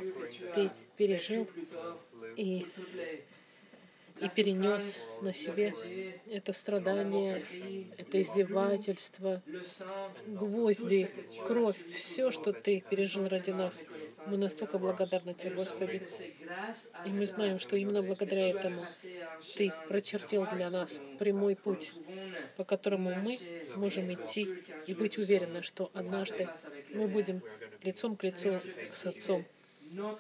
Ты 0.54 0.72
пережил 0.98 1.50
и 2.36 2.66
и 4.22 4.30
перенес 4.30 5.18
на 5.22 5.34
себе 5.34 5.74
это 6.30 6.54
страдание, 6.54 7.44
это 7.98 8.22
издевательство, 8.22 9.42
гвозди, 10.28 11.10
кровь, 11.46 11.78
все, 11.94 12.32
что 12.32 12.54
Ты 12.54 12.84
пережил 12.90 13.28
ради 13.28 13.52
нас. 13.52 13.86
Мы 14.26 14.38
настолько 14.38 14.78
благодарны 14.78 15.34
Тебе, 15.34 15.56
Господи. 15.56 16.02
И 17.06 17.10
мы 17.12 17.28
знаем, 17.28 17.60
что 17.60 17.76
именно 17.76 18.02
благодаря 18.02 18.50
этому 18.50 18.84
Ты 19.56 19.72
прочертил 19.88 20.46
для 20.54 20.70
нас 20.70 21.00
прямой 21.18 21.56
путь, 21.56 21.92
по 22.58 22.64
которому 22.64 23.14
мы 23.16 23.40
можем 23.76 24.12
идти 24.14 24.48
и 24.88 24.94
быть 24.94 25.18
уверены, 25.18 25.62
что 25.62 25.90
однажды 25.94 26.50
мы 26.94 27.08
будем 27.08 27.42
лицом 27.84 28.16
к 28.16 28.24
лицу 28.24 28.54
с 28.92 29.06
Отцом. 29.06 29.46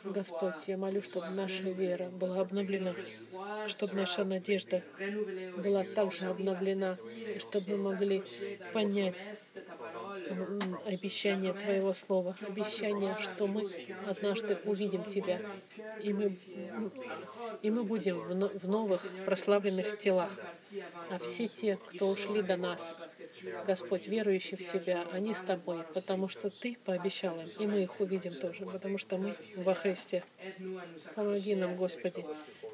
Господь, 0.03 0.67
я 0.67 0.77
молю, 0.77 1.01
чтобы 1.01 1.27
наша 1.29 1.63
вера 1.63 2.09
была 2.09 2.41
обновлена, 2.41 2.95
чтобы 3.67 3.93
наша 3.93 4.25
надежда 4.25 4.83
была 5.57 5.83
также 5.83 6.25
обновлена, 6.25 6.95
чтобы 7.39 7.77
мы 7.77 7.91
могли 7.91 8.23
понять 8.73 9.27
обещание 10.85 11.53
Твоего 11.53 11.93
Слова, 11.93 12.35
обещание, 12.47 13.15
что 13.19 13.45
мы 13.47 13.63
однажды 14.07 14.57
увидим 14.65 15.03
Тебя, 15.03 15.39
и 16.01 16.13
мы, 16.13 16.37
и 17.61 17.71
мы 17.71 17.83
будем 17.83 18.19
в 18.19 18.67
новых 18.67 19.05
прославленных 19.25 19.97
телах. 19.97 20.31
А 21.09 21.19
все 21.19 21.47
те, 21.47 21.77
кто 21.87 22.07
ушли 22.07 22.41
до 22.41 22.57
нас, 22.57 22.97
Господь, 23.65 24.07
верующие 24.07 24.57
в 24.57 24.71
Тебя, 24.71 25.05
они 25.11 25.33
с 25.33 25.39
Тобой, 25.39 25.83
потому 25.93 26.27
что 26.27 26.49
Ты 26.49 26.77
пообещал 26.85 27.39
им, 27.39 27.47
и 27.59 27.67
мы 27.67 27.83
их 27.83 27.99
увидим 27.99 28.33
тоже, 28.33 28.65
потому 28.65 28.97
что 28.97 29.17
мы 29.17 29.35
во 29.57 29.73
Христе. 29.73 30.23
Помоги 31.15 31.55
нам, 31.55 31.75
Господи, 31.75 32.25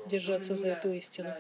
держаться 0.07 0.55
за 0.55 0.69
эту 0.69 0.91
истину 0.93 1.34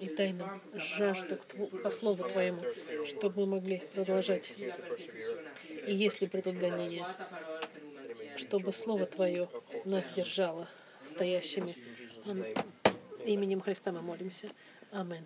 и 0.00 0.08
тайну 0.08 0.60
жажду 0.74 1.38
по 1.82 1.90
Слову 1.90 2.24
Твоему, 2.24 2.62
чтобы 3.06 3.42
мы 3.42 3.56
могли 3.56 3.82
продолжать. 3.94 4.54
И 5.86 5.94
если 5.94 6.26
придут 6.26 6.56
гонения, 6.56 7.06
чтобы 8.36 8.72
Слово 8.72 9.06
Твое 9.06 9.48
нас 9.84 10.08
держало 10.14 10.68
стоящими. 11.04 11.74
Именем 13.24 13.60
Христа 13.60 13.92
мы 13.92 14.02
молимся. 14.02 14.48
Аминь. 14.92 15.24